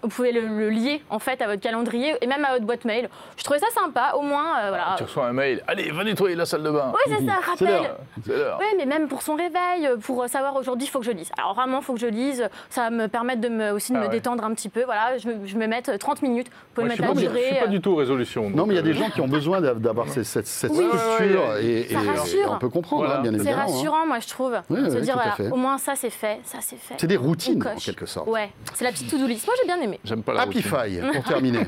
[0.02, 2.84] Vous pouvez le, le lier en fait à votre calendrier et même à votre boîte
[2.84, 3.08] mail.
[3.36, 4.12] Je trouvais ça sympa.
[4.16, 4.94] Au moins, euh, voilà.
[4.96, 5.62] Tu reçois un mail.
[5.66, 6.92] Allez, va nettoyer la salle de bain.
[6.94, 7.68] Oui, c'est ça, C'est rappel.
[7.68, 7.96] l'heure.
[8.24, 8.58] C'est l'heure.
[8.60, 11.30] Oui, mais même pour son réveil, euh, pour savoir aujourd'hui, il faut que je lise.
[11.38, 12.48] Alors vraiment, il faut que je lise.
[12.70, 14.12] Ça va me permettre de me, aussi de Ah me ouais.
[14.12, 14.84] détendre un petit peu.
[14.84, 16.48] Voilà, je, me- je me mets 30 minutes.
[16.48, 18.50] Vous pouvez Moi, je mettre pas, je suis pas euh, du tout résolution.
[18.50, 20.46] Non, mais il y a des euh, gens qui ont besoin d'av- d'avoir cette, cette,
[20.46, 20.84] cette Oui.
[20.86, 22.38] structure Ouais, ouais, et, Ça et- rassure.
[22.40, 23.18] et on peut comprendre, Voilà.
[23.20, 23.62] hein, bien C'est évidemment.
[23.62, 23.66] hein.
[23.66, 24.54] rassurant, moi, je trouve.
[24.70, 26.94] Se dire, à voilà, au moins ça c'est fait, ça c'est fait.
[26.98, 28.28] C'est des routines, en quelque sorte.
[28.28, 29.46] Ouais, c'est la petite to-do list.
[29.46, 29.87] Moi, j'ai bien aimé.
[30.04, 30.60] J'aime pas la routine.
[30.60, 31.60] Happify, pour terminer.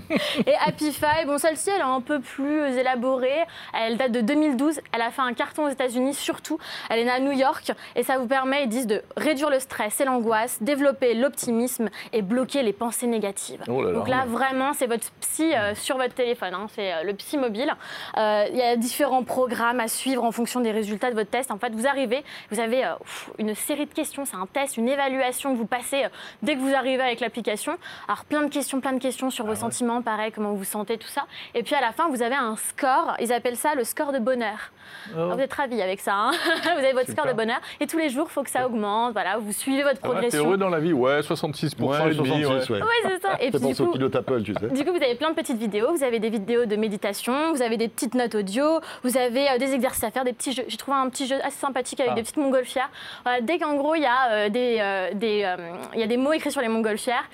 [0.47, 3.45] Et Happify, bon, celle-ci, elle est un peu plus élaborée.
[3.73, 4.81] Elle date de 2012.
[4.93, 6.59] Elle a fait un carton aux États-Unis, surtout.
[6.89, 7.73] Elle est née à New York.
[7.97, 12.23] Et ça vous permet, ils disent, de réduire le stress et l'angoisse, développer l'optimisme et
[12.23, 13.62] bloquer les pensées négatives.
[13.68, 13.99] Oh là là.
[13.99, 16.55] Donc là, vraiment, c'est votre psy euh, sur votre téléphone.
[16.55, 16.66] hein.
[16.75, 17.73] C'est euh, le psy mobile.
[18.16, 21.51] Euh, Il y a différents programmes à suivre en fonction des résultats de votre test.
[21.51, 22.95] En fait, vous arrivez, vous avez euh,
[23.39, 24.25] une série de questions.
[24.25, 26.09] C'est un test, une évaluation que vous passez euh,
[26.43, 27.77] dès que vous arrivez avec l'application.
[28.11, 30.98] Alors, plein de questions, plein de questions sur vos sentiments, pareil, comment vous vous sentez,
[30.98, 31.26] tout ça.
[31.54, 33.14] Et puis, à la fin, vous avez un score.
[33.20, 34.72] Ils appellent ça le score de bonheur.
[35.14, 36.14] Alors, vous êtes ravis avec ça.
[36.16, 36.32] hein
[36.64, 37.22] vous avez votre Super.
[37.22, 37.61] score de bonheur.
[37.78, 39.12] Et tous les jours, il faut que ça augmente.
[39.12, 40.44] Voilà, vous suivez votre Ah ouais, T'es progression.
[40.44, 42.44] heureux dans la vie Ouais, 66% et demi.
[42.46, 42.68] ouais.
[42.68, 42.80] ouais.
[42.82, 43.36] Oui, c'est ça.
[43.40, 44.68] Et puis, du coup, Apple, tu sais.
[44.70, 45.92] du coup, vous avez plein de petites vidéos.
[45.94, 49.58] Vous avez des vidéos de méditation, vous avez des petites notes audio, vous avez euh,
[49.58, 50.64] des exercices à faire, des petits jeux.
[50.66, 52.16] J'ai trouvé un petit jeu assez sympathique avec Ah.
[52.16, 52.90] des petites montgolfières.
[53.22, 55.56] Voilà, dès qu'en gros, il y, a, euh, des, euh, des, euh,
[55.94, 57.28] il y a des mots écrits sur les montgolfières,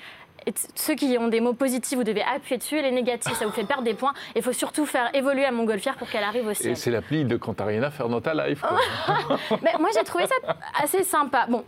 [0.45, 3.45] et ceux qui ont des mots positifs, vous devez appuyer dessus, et les négatifs, ça
[3.45, 4.13] vous fait perdre des points.
[4.35, 7.37] Il faut surtout faire évoluer la montgolfière pour qu'elle arrive au Et c'est l'appli de
[7.37, 8.61] quand t'as rien à faire dans ta life.
[8.61, 8.77] quoi.
[9.61, 10.35] Mais moi, j'ai trouvé ça
[10.81, 11.47] assez sympa.
[11.49, 11.63] Bon,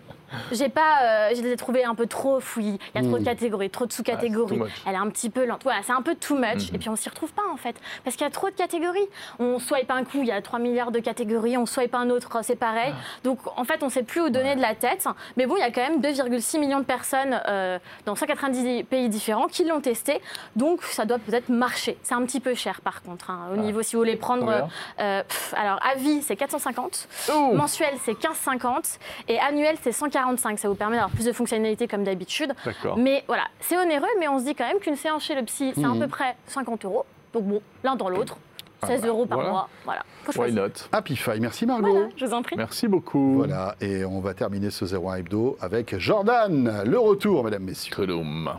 [0.52, 2.80] j'ai pas, euh, je les ai trouvées un peu trop fouillis.
[2.96, 4.50] Il y a trop de catégories, trop de Ah, sous-catégories.
[4.56, 4.84] c'est too much.
[4.88, 5.64] Elle est un petit peu lente.
[5.64, 6.70] Voilà, c'est un peu too much.
[6.70, 6.76] Mhm.
[6.76, 9.08] Et puis on s'y retrouve pas en fait, parce qu'il y a trop de catégories.
[9.40, 11.58] On swipe un coup, il y a 3 milliards de catégories.
[11.58, 12.94] On swipe un autre, c'est pareil.
[13.24, 15.08] Donc en fait, on sait plus où donner de la tête.
[15.38, 19.10] Mais bon, il y a quand même 2,6 millions de personnes euh, dans 190 pays
[19.10, 20.22] différents qui l'ont testé.
[20.56, 21.98] Donc ça doit peut-être marcher.
[22.04, 23.30] C'est un petit peu cher par contre.
[23.30, 24.68] hein, au niveau, si vous voulez prendre,
[25.00, 27.08] euh, pff, alors à vie, c'est 450.
[27.34, 27.54] Ouh.
[27.54, 30.60] Mensuel, c'est 15,50 et annuel, c'est 145.
[30.60, 32.54] Ça vous permet d'avoir plus de fonctionnalités comme d'habitude.
[32.66, 32.98] D'accord.
[32.98, 35.72] Mais voilà, c'est onéreux, mais on se dit quand même qu'une séance chez le psy,
[35.76, 36.00] c'est à Mhm.
[36.02, 37.06] peu près 50 euros.
[37.34, 38.38] Donc bon, l'un dans l'autre,
[38.86, 39.52] 16 bah, euros par voilà.
[39.52, 39.70] mois.
[39.86, 40.70] Voilà, faut Why not?
[40.92, 41.92] Happify, merci Margot.
[41.92, 42.56] Voilà, je vous en prie.
[42.56, 43.36] Merci beaucoup.
[43.36, 47.94] Voilà, et on va terminer ce 01 hebdo avec Jordan, le retour, mesdames, messieurs.
[47.96, 48.50] Tudum.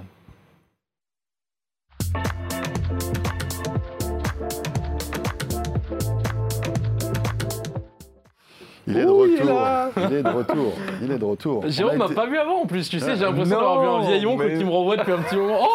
[8.91, 9.55] Il est de Ouh, il est retour.
[9.55, 9.91] là.
[9.97, 10.73] Il est de retour.
[11.03, 11.65] Il est de retour.
[11.69, 13.89] Jérôme m'a été- pas vu avant en plus, tu sais, j'ai Euh, l'impression d'avoir vu
[13.89, 15.59] un vieil oncle mais- qui me renvoie depuis un petit moment.
[15.61, 15.67] Oh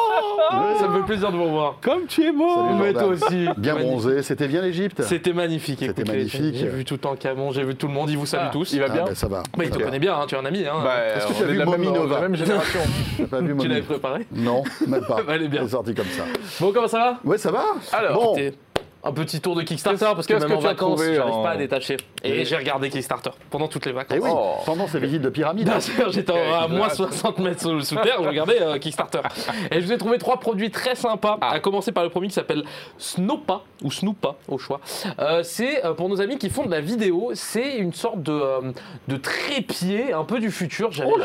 [0.79, 1.75] Ça me fait plaisir de vous revoir.
[1.81, 3.47] Comme tu es beau Salut, Mais toi aussi.
[3.57, 4.21] Bien bronzé.
[4.21, 5.79] C'était bien l'Égypte C'était magnifique.
[5.79, 6.55] C'était magnifique.
[6.55, 8.51] J'ai vu tout le temps Camon, j'ai vu tout le monde, il vous salue Ah,
[8.51, 8.71] tous.
[8.73, 9.41] Il va Ah, bien bah, ça va.
[9.57, 10.65] Bah, il te connaît bien, hein, tu es un ami.
[10.65, 10.73] Hein.
[10.83, 12.79] Bah, Est-ce que tu as vu la Nova même génération.
[13.59, 15.17] Tu l'avais préparé Non, même pas.
[15.29, 15.61] Elle est bien.
[15.63, 16.23] C'est sorti comme ça.
[16.59, 17.17] Bon, comment ça va?
[17.23, 17.63] Ouais, ça va
[17.93, 18.35] Alors,
[19.05, 21.57] un petit tour de Kickstarter parce que même que en vacances, j'arrive en- pas à
[21.57, 21.97] détacher.
[22.23, 24.17] Et j'ai regardé Kickstarter pendant toutes les vacances.
[24.19, 24.55] Eh oui, Oh.
[24.65, 25.65] pendant ces visites de pyramide.
[25.67, 29.21] Bien sûr, j'étais à moins 60 mètres sous, sous terre, je regardais euh, Kickstarter.
[29.71, 31.51] Et je vous ai trouvé trois produits très sympas, Ah.
[31.51, 32.63] à commencer par le premier qui s'appelle
[32.97, 34.79] Snoopa, ou Snoopa au choix.
[35.19, 38.31] Euh, c'est euh, pour nos amis qui font de la vidéo, c'est une sorte de,
[38.31, 38.71] euh,
[39.07, 40.91] de trépied un peu du futur.
[40.91, 41.19] J'avais Oh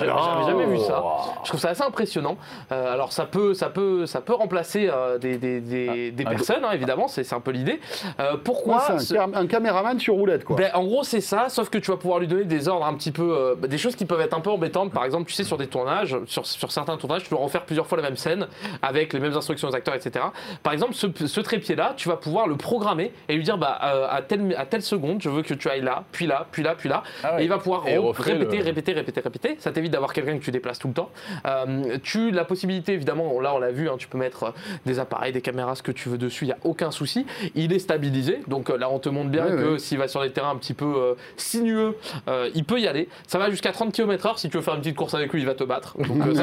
[0.47, 1.03] jamais vu ça.
[1.45, 2.37] Je trouve ça assez impressionnant.
[2.71, 7.33] Alors ça peut, ça peut, ça peut remplacer des, des un personnes, hein, évidemment, c'est
[7.33, 7.70] un peu l'idée.
[8.19, 10.57] Euh, Ouais, pourquoi c'est un, ce- cam- un caméraman sur roulette, quoi.
[10.57, 12.95] ben, en gros, c'est ça, sauf que tu vas pouvoir lui donner des ordres un
[12.95, 13.23] petit peu.
[13.37, 14.93] euh, des choses qui peuvent être un peu embêtantes.
[14.93, 17.87] Par exemple, tu sais, sur des tournages, sur, sur certains tournages, tu dois refaire plusieurs
[17.87, 18.47] fois la même scène
[18.83, 20.25] avec les mêmes instructions aux acteurs, etc.
[20.63, 24.07] Par exemple, ce, ce trépied-là, tu vas pouvoir le programmer et lui dire bah, euh,
[24.11, 26.75] à, telle, à telle seconde, je veux que tu ailles là, puis là, puis là,
[26.77, 27.03] puis là.
[27.23, 27.43] Ah ouais.
[27.43, 29.57] Et il va pouvoir Et répéter, le- répéter, répéter, répéter.
[29.59, 31.11] Ça t'évite d'avoir quelqu'un que tu déplaces tout le temps.
[31.47, 34.53] Euh, tu la possibilité, évidemment, là on l'a vu, hein, tu peux mettre
[34.87, 37.27] des appareils, des caméras, ce que tu veux dessus, il n'y a aucun souci.
[37.63, 40.31] Il est stabilisé, donc euh, là on te montre bien que s'il va sur des
[40.31, 41.95] terrains un petit peu euh, sinueux,
[42.29, 43.09] euh, il peut y aller.
[43.27, 44.39] Ça va jusqu'à 30 km/h.
[44.39, 45.97] Si tu veux faire une petite course avec lui, il va te battre.
[45.99, 46.35] Donc euh.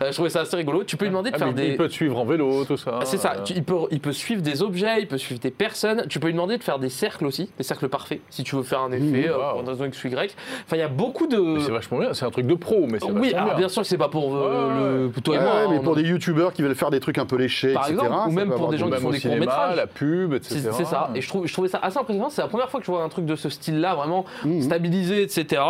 [0.00, 0.84] Euh, je trouvais ça assez rigolo.
[0.84, 1.66] Tu peux lui demander de Ah, faire des.
[1.68, 2.98] Il peut te suivre en vélo, tout ça.
[3.00, 5.40] Ah, C'est ça, Euh, tu- il, peut, il peut suivre des objets, il peut suivre
[5.40, 6.04] des personnes.
[6.08, 8.62] Tu peux lui demander de faire des cercles aussi, des cercles parfaits, si tu veux
[8.62, 9.50] faire un effet, Wow.
[9.52, 10.16] pour une raison X ou Y.
[10.64, 11.58] Enfin, il y a beaucoup de.
[11.60, 13.56] C'est vachement bien, c'est un truc de pro, mais c'est Oui, alors bien.
[13.58, 15.54] bien sûr que c'est pas pour, euh, le, toi et Ouais, moi.
[15.54, 17.88] ouais, hein, mais pour des youtubeurs qui veulent faire des trucs un peu léchés, Par
[17.88, 18.00] etc.
[18.04, 19.76] exemple, ou ça même pour des gens qui font des cinéma, courts-métrages.
[19.76, 20.60] la pub, etc.
[20.62, 21.10] C'est c'est ça.
[21.14, 22.30] Et je, trouve, je trouvais ça assez impressionnant.
[22.30, 24.62] C'est la première fois que je vois un truc de ce style-là, vraiment Mhm.
[24.62, 25.62] stabilisé, etc.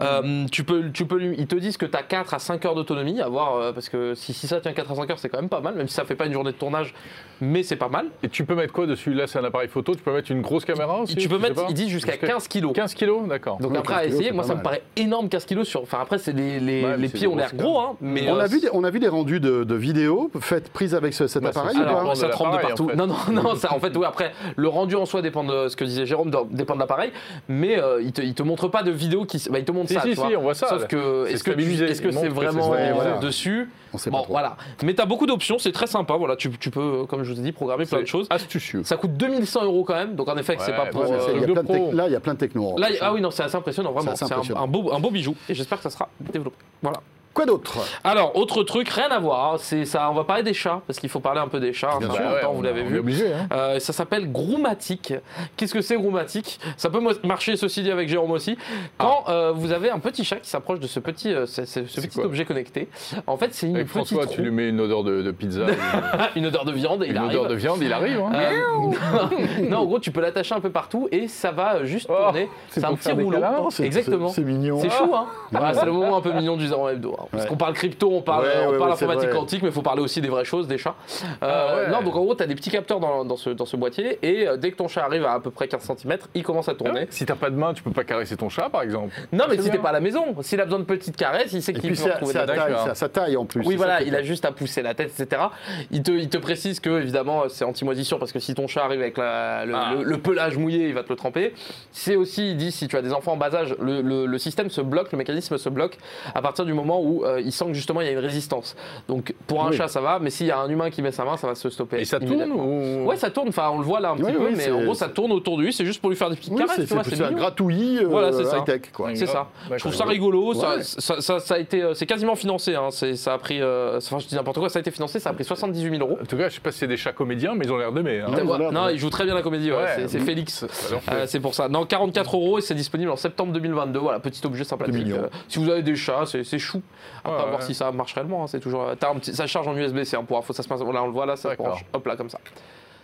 [0.00, 2.74] Euh, tu peux, tu peux ils te disent que tu as 4 à 5 heures
[2.74, 5.28] d'autonomie, à voir, euh, parce que si, si ça tient 4 à 5 heures, c'est
[5.28, 6.94] quand même pas mal, même si ça fait pas une journée de tournage,
[7.40, 8.06] mais c'est pas mal.
[8.22, 9.14] Et tu peux mettre quoi dessus?
[9.14, 11.64] Là, c'est un appareil photo, tu peux mettre une grosse caméra aussi tu peux mettre,
[11.68, 12.72] ils disent jusqu'à 15 kilos.
[12.74, 13.58] 15 kilos, d'accord.
[13.58, 15.82] Donc après 15 à kilos, essayer, moi ça me paraît énorme 15 kilos sur.
[15.82, 18.30] Enfin après c'est les, les, Ouais, mais les c'est pieds ont l'air gros hein, mais
[18.30, 20.94] On, euh, a vu des, on a vu des rendus de, de vidéos faites prises
[20.94, 22.84] avec ce- cet Bah, appareil Alors, ça trempe de partout.
[22.84, 22.96] en fait.
[22.96, 25.76] Non, non, non, ça, en fait, oui, après, le rendu en soi dépend de ce
[25.76, 27.12] que disait Jérôme, dépend de l'appareil,
[27.48, 29.42] mais euh, il, te, il te montre pas de vidéo qui.
[29.50, 30.30] Bah, il te montre Si, ça, si, tu si, vois.
[30.38, 33.18] on voit ça, Sauf que, est-ce que c'est c'est vraiment voilà.
[33.18, 34.32] dessus On sait Bon, pas trop.
[34.32, 34.56] voilà.
[34.82, 37.38] Mais tu as beaucoup d'options, c'est très sympa, voilà, tu, tu peux, comme je vous
[37.40, 38.26] ai dit, programmer plein de choses.
[38.30, 38.82] Astucieux.
[38.84, 41.02] Ça coûte 2100 euros quand même, donc en effet, que c'est Ouais, pas ouais, pour.
[41.02, 42.78] Ouais, euh, il y a plein de là, il y a plein de techno.
[42.78, 44.14] Là, il- ah oui, non, c'est assez impressionnant, vraiment.
[44.16, 44.62] C'est un, impressionnant.
[44.62, 46.56] un beau, un beau bijou, et j'espère que ça sera développé.
[46.82, 46.98] Voilà.
[47.38, 49.54] Quoi d'autre Alors, autre truc, rien à voir.
[49.54, 50.10] hein, C'est ça.
[50.10, 51.96] On va parler des chats parce qu'il faut parler un peu des chats.
[52.00, 52.24] Bien c'est sûr.
[52.24, 52.98] Bah ouais, vous l'avez vu.
[52.98, 53.32] obligé.
[53.32, 53.46] Hein.
[53.52, 55.14] Euh, ça s'appelle Groomatic.
[55.56, 58.58] Qu'est-ce que c'est Groomatic Ça peut marcher, ceci dit, avec Jérôme aussi.
[58.96, 61.86] Quand euh, vous avez un petit chat qui s'approche de ce petit, euh, ce, ce-
[61.86, 62.24] ce C'est petit quoi?
[62.26, 62.88] objet connecté,
[63.28, 65.66] en fait, c'est une Avec petite François, tu lui mets une odeur de, de pizza,
[66.34, 67.38] une odeur de viande et il une arrive.
[67.38, 68.18] odeur de viande, il arrive.
[68.18, 68.32] Hein.
[68.34, 72.16] Euh, non, en gros, tu peux l'attacher un peu partout et ça va juste Oh,
[72.24, 72.48] tourner.
[72.70, 73.38] c'est un petit rouleau.
[73.80, 74.28] Exactement.
[74.28, 74.80] c'est- mignon.
[74.80, 77.14] C'est chou, hein Voilà, C'est le moment un peu mignon du Zéro Hebdo.
[77.30, 77.48] Parce Ouais.
[77.50, 79.38] qu'on parle crypto, on parle, Ouais, on ouais, parle informatique vrai.
[79.38, 80.94] quantique, mais il faut parler aussi des vraies choses, des chats.
[81.24, 81.90] Euh, Ah ouais.
[81.90, 84.18] Non, donc en gros, tu as des petits capteurs dans, dans ce, dans ce boîtier,
[84.22, 86.68] et euh, dès que ton chat arrive à à peu près 15 cm, il commence
[86.68, 87.06] à tourner.
[87.10, 89.14] Si t'as pas de main, tu peux pas caresser ton chat, par exemple.
[89.32, 91.52] Non, mais C'est si t'es pas à la maison, s'il a besoin de petites caresses,
[91.52, 92.80] il sait qu'il peut retrouver la taille, D'accord.
[92.84, 93.62] c'est à sa taille en plus.
[93.66, 95.42] oui, voilà, il a juste à pousser la tête, etc.
[95.90, 99.00] Il te, il te précise que, évidemment, c'est anti-moisissure parce que si ton chat arrive
[99.00, 99.92] avec la- le, Ah.
[99.96, 101.52] le- le pelage mouillé, il va te le tremper.
[101.92, 104.38] C'est aussi, il dit, si tu as des enfants en bas âge, le, le- le
[104.38, 105.98] système se bloque, le mécanisme se bloque
[106.34, 108.18] à partir du moment où où euh, il sent que justement il y a une
[108.18, 108.76] résistance.
[109.08, 109.76] Donc pour un Oui.
[109.76, 111.54] chat ça va, mais s'il y a un humain qui met sa main, ça va
[111.54, 112.00] se stopper.
[112.00, 113.06] Et ça tourne ou...
[113.06, 113.48] Ouais, ça tourne.
[113.48, 115.32] Enfin, on le voit là un petit Oui, peu, oui, mais en gros, ça tourne
[115.32, 115.72] autour de lui.
[115.72, 116.86] C'est juste pour lui faire des petites Oui, caresses.
[117.08, 118.58] c'est un gratouillis euh, Voilà, c'est ça.
[118.58, 118.82] high-tech.
[118.92, 119.10] quoi.
[119.14, 119.48] C'est ça.
[119.70, 120.54] Je trouve ça rigolo.
[120.54, 120.82] Ça, Ouais.
[120.82, 122.74] ça, ça- ça a été, euh, c'est quasiment financé.
[122.74, 122.88] hein.
[122.90, 124.68] C'est- Ça a pris, euh, enfin, je dis n'importe quoi.
[124.68, 125.18] Ça a été financé.
[125.20, 126.18] Ça a pris 78 000 euros.
[126.20, 127.92] En tout cas, je sais pas si c'est des chats comédiens, mais ils ont l'air
[127.92, 128.20] d'aimer.
[128.20, 128.30] hein.
[128.72, 128.94] Non, ouais.
[128.94, 129.70] il joue très bien la comédie.
[130.08, 130.64] C'est- Félix.
[131.10, 131.68] Euh, c'est pour ça.
[131.68, 133.98] Non, 44 euros et c'est disponible en septembre 2022.
[133.98, 135.06] Voilà, petit objet sympathique.
[135.48, 136.82] Si vous avez des chats, c'est c'est chou.
[137.24, 137.66] Après, Ouais, à voir ouais.
[137.66, 138.44] si ça marche réellement.
[138.44, 138.86] hein, C'est toujours.
[138.98, 140.52] t'as un petit- ça charge en USB-C hein, pour info.
[140.52, 140.80] Ça se passe.
[140.80, 141.84] Là, on le voit là, ça branche.
[141.92, 142.38] Hop là, comme ça.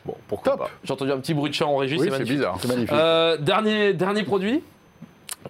[0.05, 0.61] Bon, pourquoi Top.
[0.63, 1.95] pas J'ai entendu un petit bruit de chat en régie.
[1.95, 2.37] Oui, c'est c'est magnifique.
[2.37, 2.57] bizarre.
[2.61, 2.93] C'est magnifique.
[2.93, 4.63] Euh, dernier, dernier produit.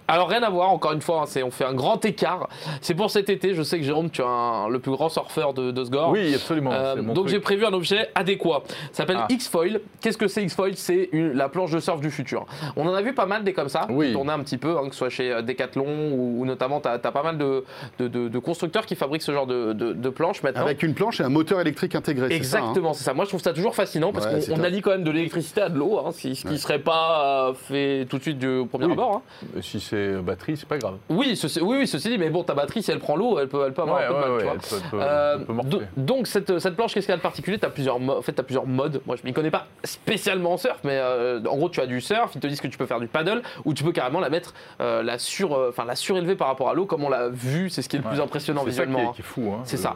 [0.07, 2.47] Alors rien à voir, encore une fois, hein, on fait un grand écart.
[2.81, 5.53] C'est pour cet été, je sais que Jérôme, tu es un- le plus grand surfeur
[5.53, 6.09] de, de Sgore.
[6.11, 6.71] Oui, absolument.
[6.73, 8.63] Euh, donc j'ai prévu un objet adéquat.
[8.91, 9.27] Ça s'appelle Ah.
[9.29, 9.81] X-Foil.
[10.01, 10.75] Qu'est-ce que c'est X-Foil?
[10.75, 12.45] C'est la planche de surf du futur.
[12.75, 14.07] On en a vu pas mal des comme ça, Oui.
[14.07, 16.81] qui tournaient un petit peu, hein, que ce soit chez euh, Decathlon ou, ou notamment
[16.81, 17.63] tu as, pas mal de,
[17.99, 20.61] de- de- de constructeurs qui fabriquent ce genre de, de- de planches maintenant.
[20.61, 22.27] Avec une planche et un moteur électrique intégré.
[22.29, 22.59] c'est ça, hein?
[22.61, 23.13] Exactement, c'est ça.
[23.13, 25.61] Moi, je trouve ça toujours fascinant parce Ouais, qu'on on allie quand même de l'électricité
[25.61, 28.47] à de l'eau, hein, ce qui ne serait pas euh, fait tout de suite du
[28.57, 28.93] au premier Oui.
[28.93, 29.21] abord.
[29.61, 30.95] Si c'est batterie, c'est pas grave.
[31.09, 33.47] Oui, ceci, oui, oui, ceci dit, mais bon, ta batterie, si elle prend l'eau, elle
[33.47, 34.53] peut, elle peut avoir un peu de mal, tu vois.
[34.53, 34.99] elle peut- elle peut-
[35.39, 35.71] elle peut morfler.
[35.71, 37.57] do- donc cette, cette planche, qu'est-ce qu'elle a de particulier?
[37.57, 39.01] Tu as plusieurs, en fait, as plusieurs modes.
[39.05, 42.01] Moi, je m'y connais pas spécialement en surf, mais euh, en gros, tu as du
[42.01, 42.31] surf.
[42.35, 44.53] Ils te disent que tu peux faire du paddle ou tu peux carrément la mettre,
[44.81, 47.69] euh, la sur, euh, enfin la surélever par rapport à l'eau, comme on l'a vu.
[47.69, 49.11] C'est ce qui est le plus impressionnant C'est ça qui visuellement.
[49.11, 49.51] est, qui est fou.
[49.53, 49.95] Hein, C'est le- ça.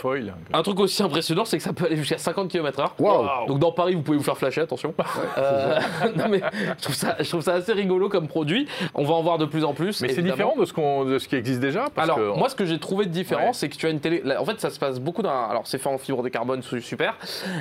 [0.00, 0.34] foil.
[0.52, 3.46] Un truc aussi impressionnant, c'est que ça peut aller jusqu'à 50 km/h.
[3.46, 4.94] Donc dans Paris, vous pouvez vous faire flasher, attention.
[6.16, 6.40] Non mais
[6.78, 8.66] je trouve, ça, je trouve ça assez rigolo comme produit.
[8.94, 10.00] On va en voir de plus en plus.
[10.00, 12.48] Mais c'est différent de ce, qu'on, de ce qui existe déjà parce Alors, que- moi,
[12.48, 13.52] ce que j'ai trouvé de différent, Ouais.
[13.52, 14.22] c'est que tu as une télé.
[14.38, 15.30] En fait, ça se passe beaucoup dans.
[15.48, 17.16] Alors, c'est fait en fibre de carbone, su- super.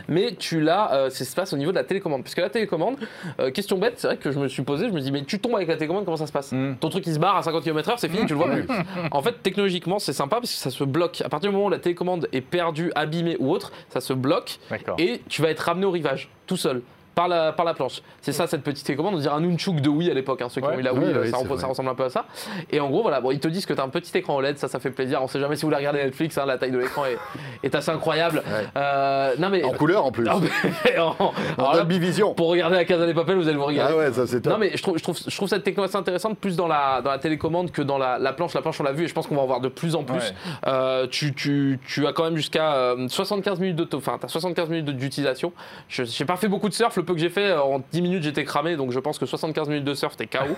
[0.07, 0.93] Mais tu l'as.
[0.93, 2.23] euh, ça se passe au niveau de la télécommande.
[2.23, 2.95] Puisque la télécommande,
[3.39, 5.39] euh, question bête, c'est vrai que je me suis posé, je me dis, mais tu
[5.39, 6.75] tombes avec la télécommande, comment ça se passe Hmm.
[6.79, 8.65] Ton truc, il se barre à 50 km/h, c'est fini, tu le vois plus.
[9.11, 11.21] En fait, technologiquement, c'est sympa parce que ça se bloque.
[11.25, 14.59] À partir du moment où la télécommande est perdue, abîmée ou autre, ça se bloque
[14.97, 16.81] et tu vas être ramené au rivage, tout seul.
[17.16, 18.01] Par la, par la planche.
[18.22, 20.61] C'est ça cette petite télécommande, on dirait un nunchuk de Wii à l'époque, hein, ceux
[20.61, 20.76] qui Ouais.
[20.76, 22.26] ont eu la Wii, ouais, ça, ressemble un peu à ça.
[22.72, 24.57] Et en gros, voilà, bon, ils te disent que tu as un petit écran OLED,
[24.57, 25.22] ça, ça fait plaisir.
[25.22, 27.18] On sait jamais si vous voulez regarder Netflix, hein, la taille de l'écran est,
[27.64, 28.41] est assez incroyable.
[28.76, 29.64] Euh, non mais.
[29.64, 30.28] En couleur en plus.
[30.97, 32.34] En- En là, Vision.
[32.34, 33.93] pour regarder la Casa des Papel, vous allez vous regarder.
[33.93, 34.53] Ah ouais, ça c'est top.
[34.53, 37.01] Non mais je trouve, je, trouve, je trouve cette techno assez intéressante plus dans la,
[37.01, 38.53] dans la télécommande que dans la, la planche.
[38.53, 40.03] La planche on l'a vu et je pense qu'on va en voir de plus en
[40.03, 40.34] plus.
[40.68, 44.70] Euh, tu, tu, tu as quand même jusqu'à euh, 75 minutes d'auto, enfin t'as 75
[44.70, 45.53] minutes d'utilisation.
[45.89, 48.01] Je n'ai pas fait beaucoup de surf, le peu que j'ai fait euh, en 10
[48.01, 50.39] minutes j'étais cramé donc je pense que 75 minutes de surf t'es KO.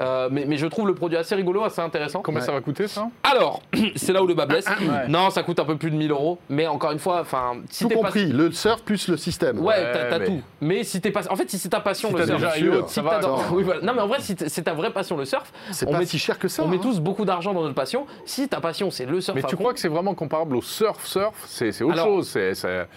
[0.00, 2.20] Euh, mais, mais je trouve le produit assez rigolo, assez intéressant.
[2.22, 3.62] Combien ça va coûter ça Alors,
[3.96, 4.66] c'est là où le bas blesse.
[5.08, 7.82] Non, ça coûte un peu plus de 1000 euros, mais encore une fois, enfin, si
[7.84, 9.58] Tout t'es pas- compris, le surf plus le système.
[9.58, 10.40] Ouais, Ouais, t'as mais- tout.
[10.60, 12.88] Mais si t'es pas, en fait, si c'est ta passion Si le surf, déjà yacht,
[12.88, 13.20] si va.
[13.52, 13.80] oui, voilà.
[13.82, 16.06] Non, mais en vrai, si c'est ta vraie passion le surf, C'est on pas met-
[16.06, 16.62] si cher que ça.
[16.62, 16.80] on met hein.
[16.82, 18.06] tous beaucoup d'argent dans notre passion.
[18.24, 21.04] Si ta passion c'est le surf, Mais tu crois que c'est vraiment comparable au surf
[21.06, 21.34] surf?
[21.46, 22.38] C'est autre chose.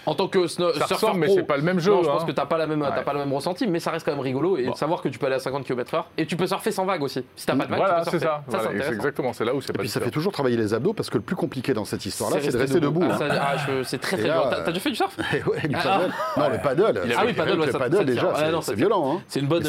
[0.06, 2.26] En tant que ressemble, mais c'est pas le même jeu, je pense hein.
[2.26, 3.04] que t'as pas la même, t'as Ouais.
[3.04, 4.72] pas le même ressenti, mais ça reste quand même rigolo et Bon.
[4.72, 7.02] de savoir que tu peux aller à 50 km/h et tu peux surfer sans vague
[7.02, 7.24] aussi.
[7.36, 8.26] Si t'as pas de vague, Voilà, tu peux surfer.
[8.26, 8.42] ça.
[8.46, 9.32] Voilà, c'est exactement.
[9.32, 11.22] C'est là où c'est Et puis ça fait toujours travailler les abdos parce que le
[11.24, 13.02] plus compliqué dans cette histoire-là, c'est de rester debout.
[13.10, 13.28] Ah, hein.
[13.40, 14.48] ah, c'est très très dur.
[14.50, 16.12] T'as déjà fait du surf ouais, du Ah, paddle.
[16.36, 17.00] Non, le paddle.
[17.16, 19.16] Ah oui, paddle, le ça- paddle déjà, c'est- ça violent.
[19.16, 19.20] hein.
[19.28, 19.62] C'est une bonne.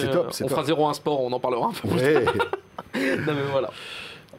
[0.43, 1.99] On fera 0 sport, on en parlera un peu plus.
[2.95, 3.69] Non, mais voilà.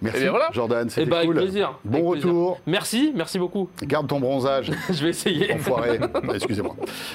[0.03, 0.49] Merci, Eh bien, voilà.
[0.53, 1.37] Jordan, Et c'était bah, avec cool.
[1.37, 1.79] plaisir.
[1.85, 2.29] Bon avec plaisir.
[2.29, 2.61] retour.
[2.67, 3.69] Merci, merci beaucoup.
[3.83, 5.53] Garde ton bronzage, Je vais essayer.
[5.55, 5.99] enfoiré.
[6.35, 6.75] Excusez-moi.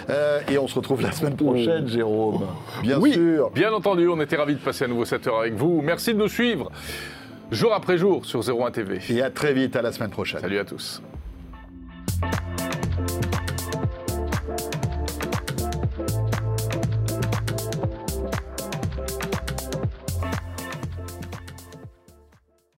[0.09, 2.45] Euh, et on se retrouve la semaine prochaine, Jérôme.
[2.81, 3.13] Bien Oui.
[3.13, 3.51] sûr.
[3.51, 5.81] Bien entendu, on était ravis de passer à nouveau cette heure avec vous.
[5.81, 6.71] Merci de nous suivre
[7.51, 8.99] jour après jour sur 01 TV.
[9.09, 10.39] Et à très vite, à la semaine prochaine.
[10.41, 11.01] Salut à tous.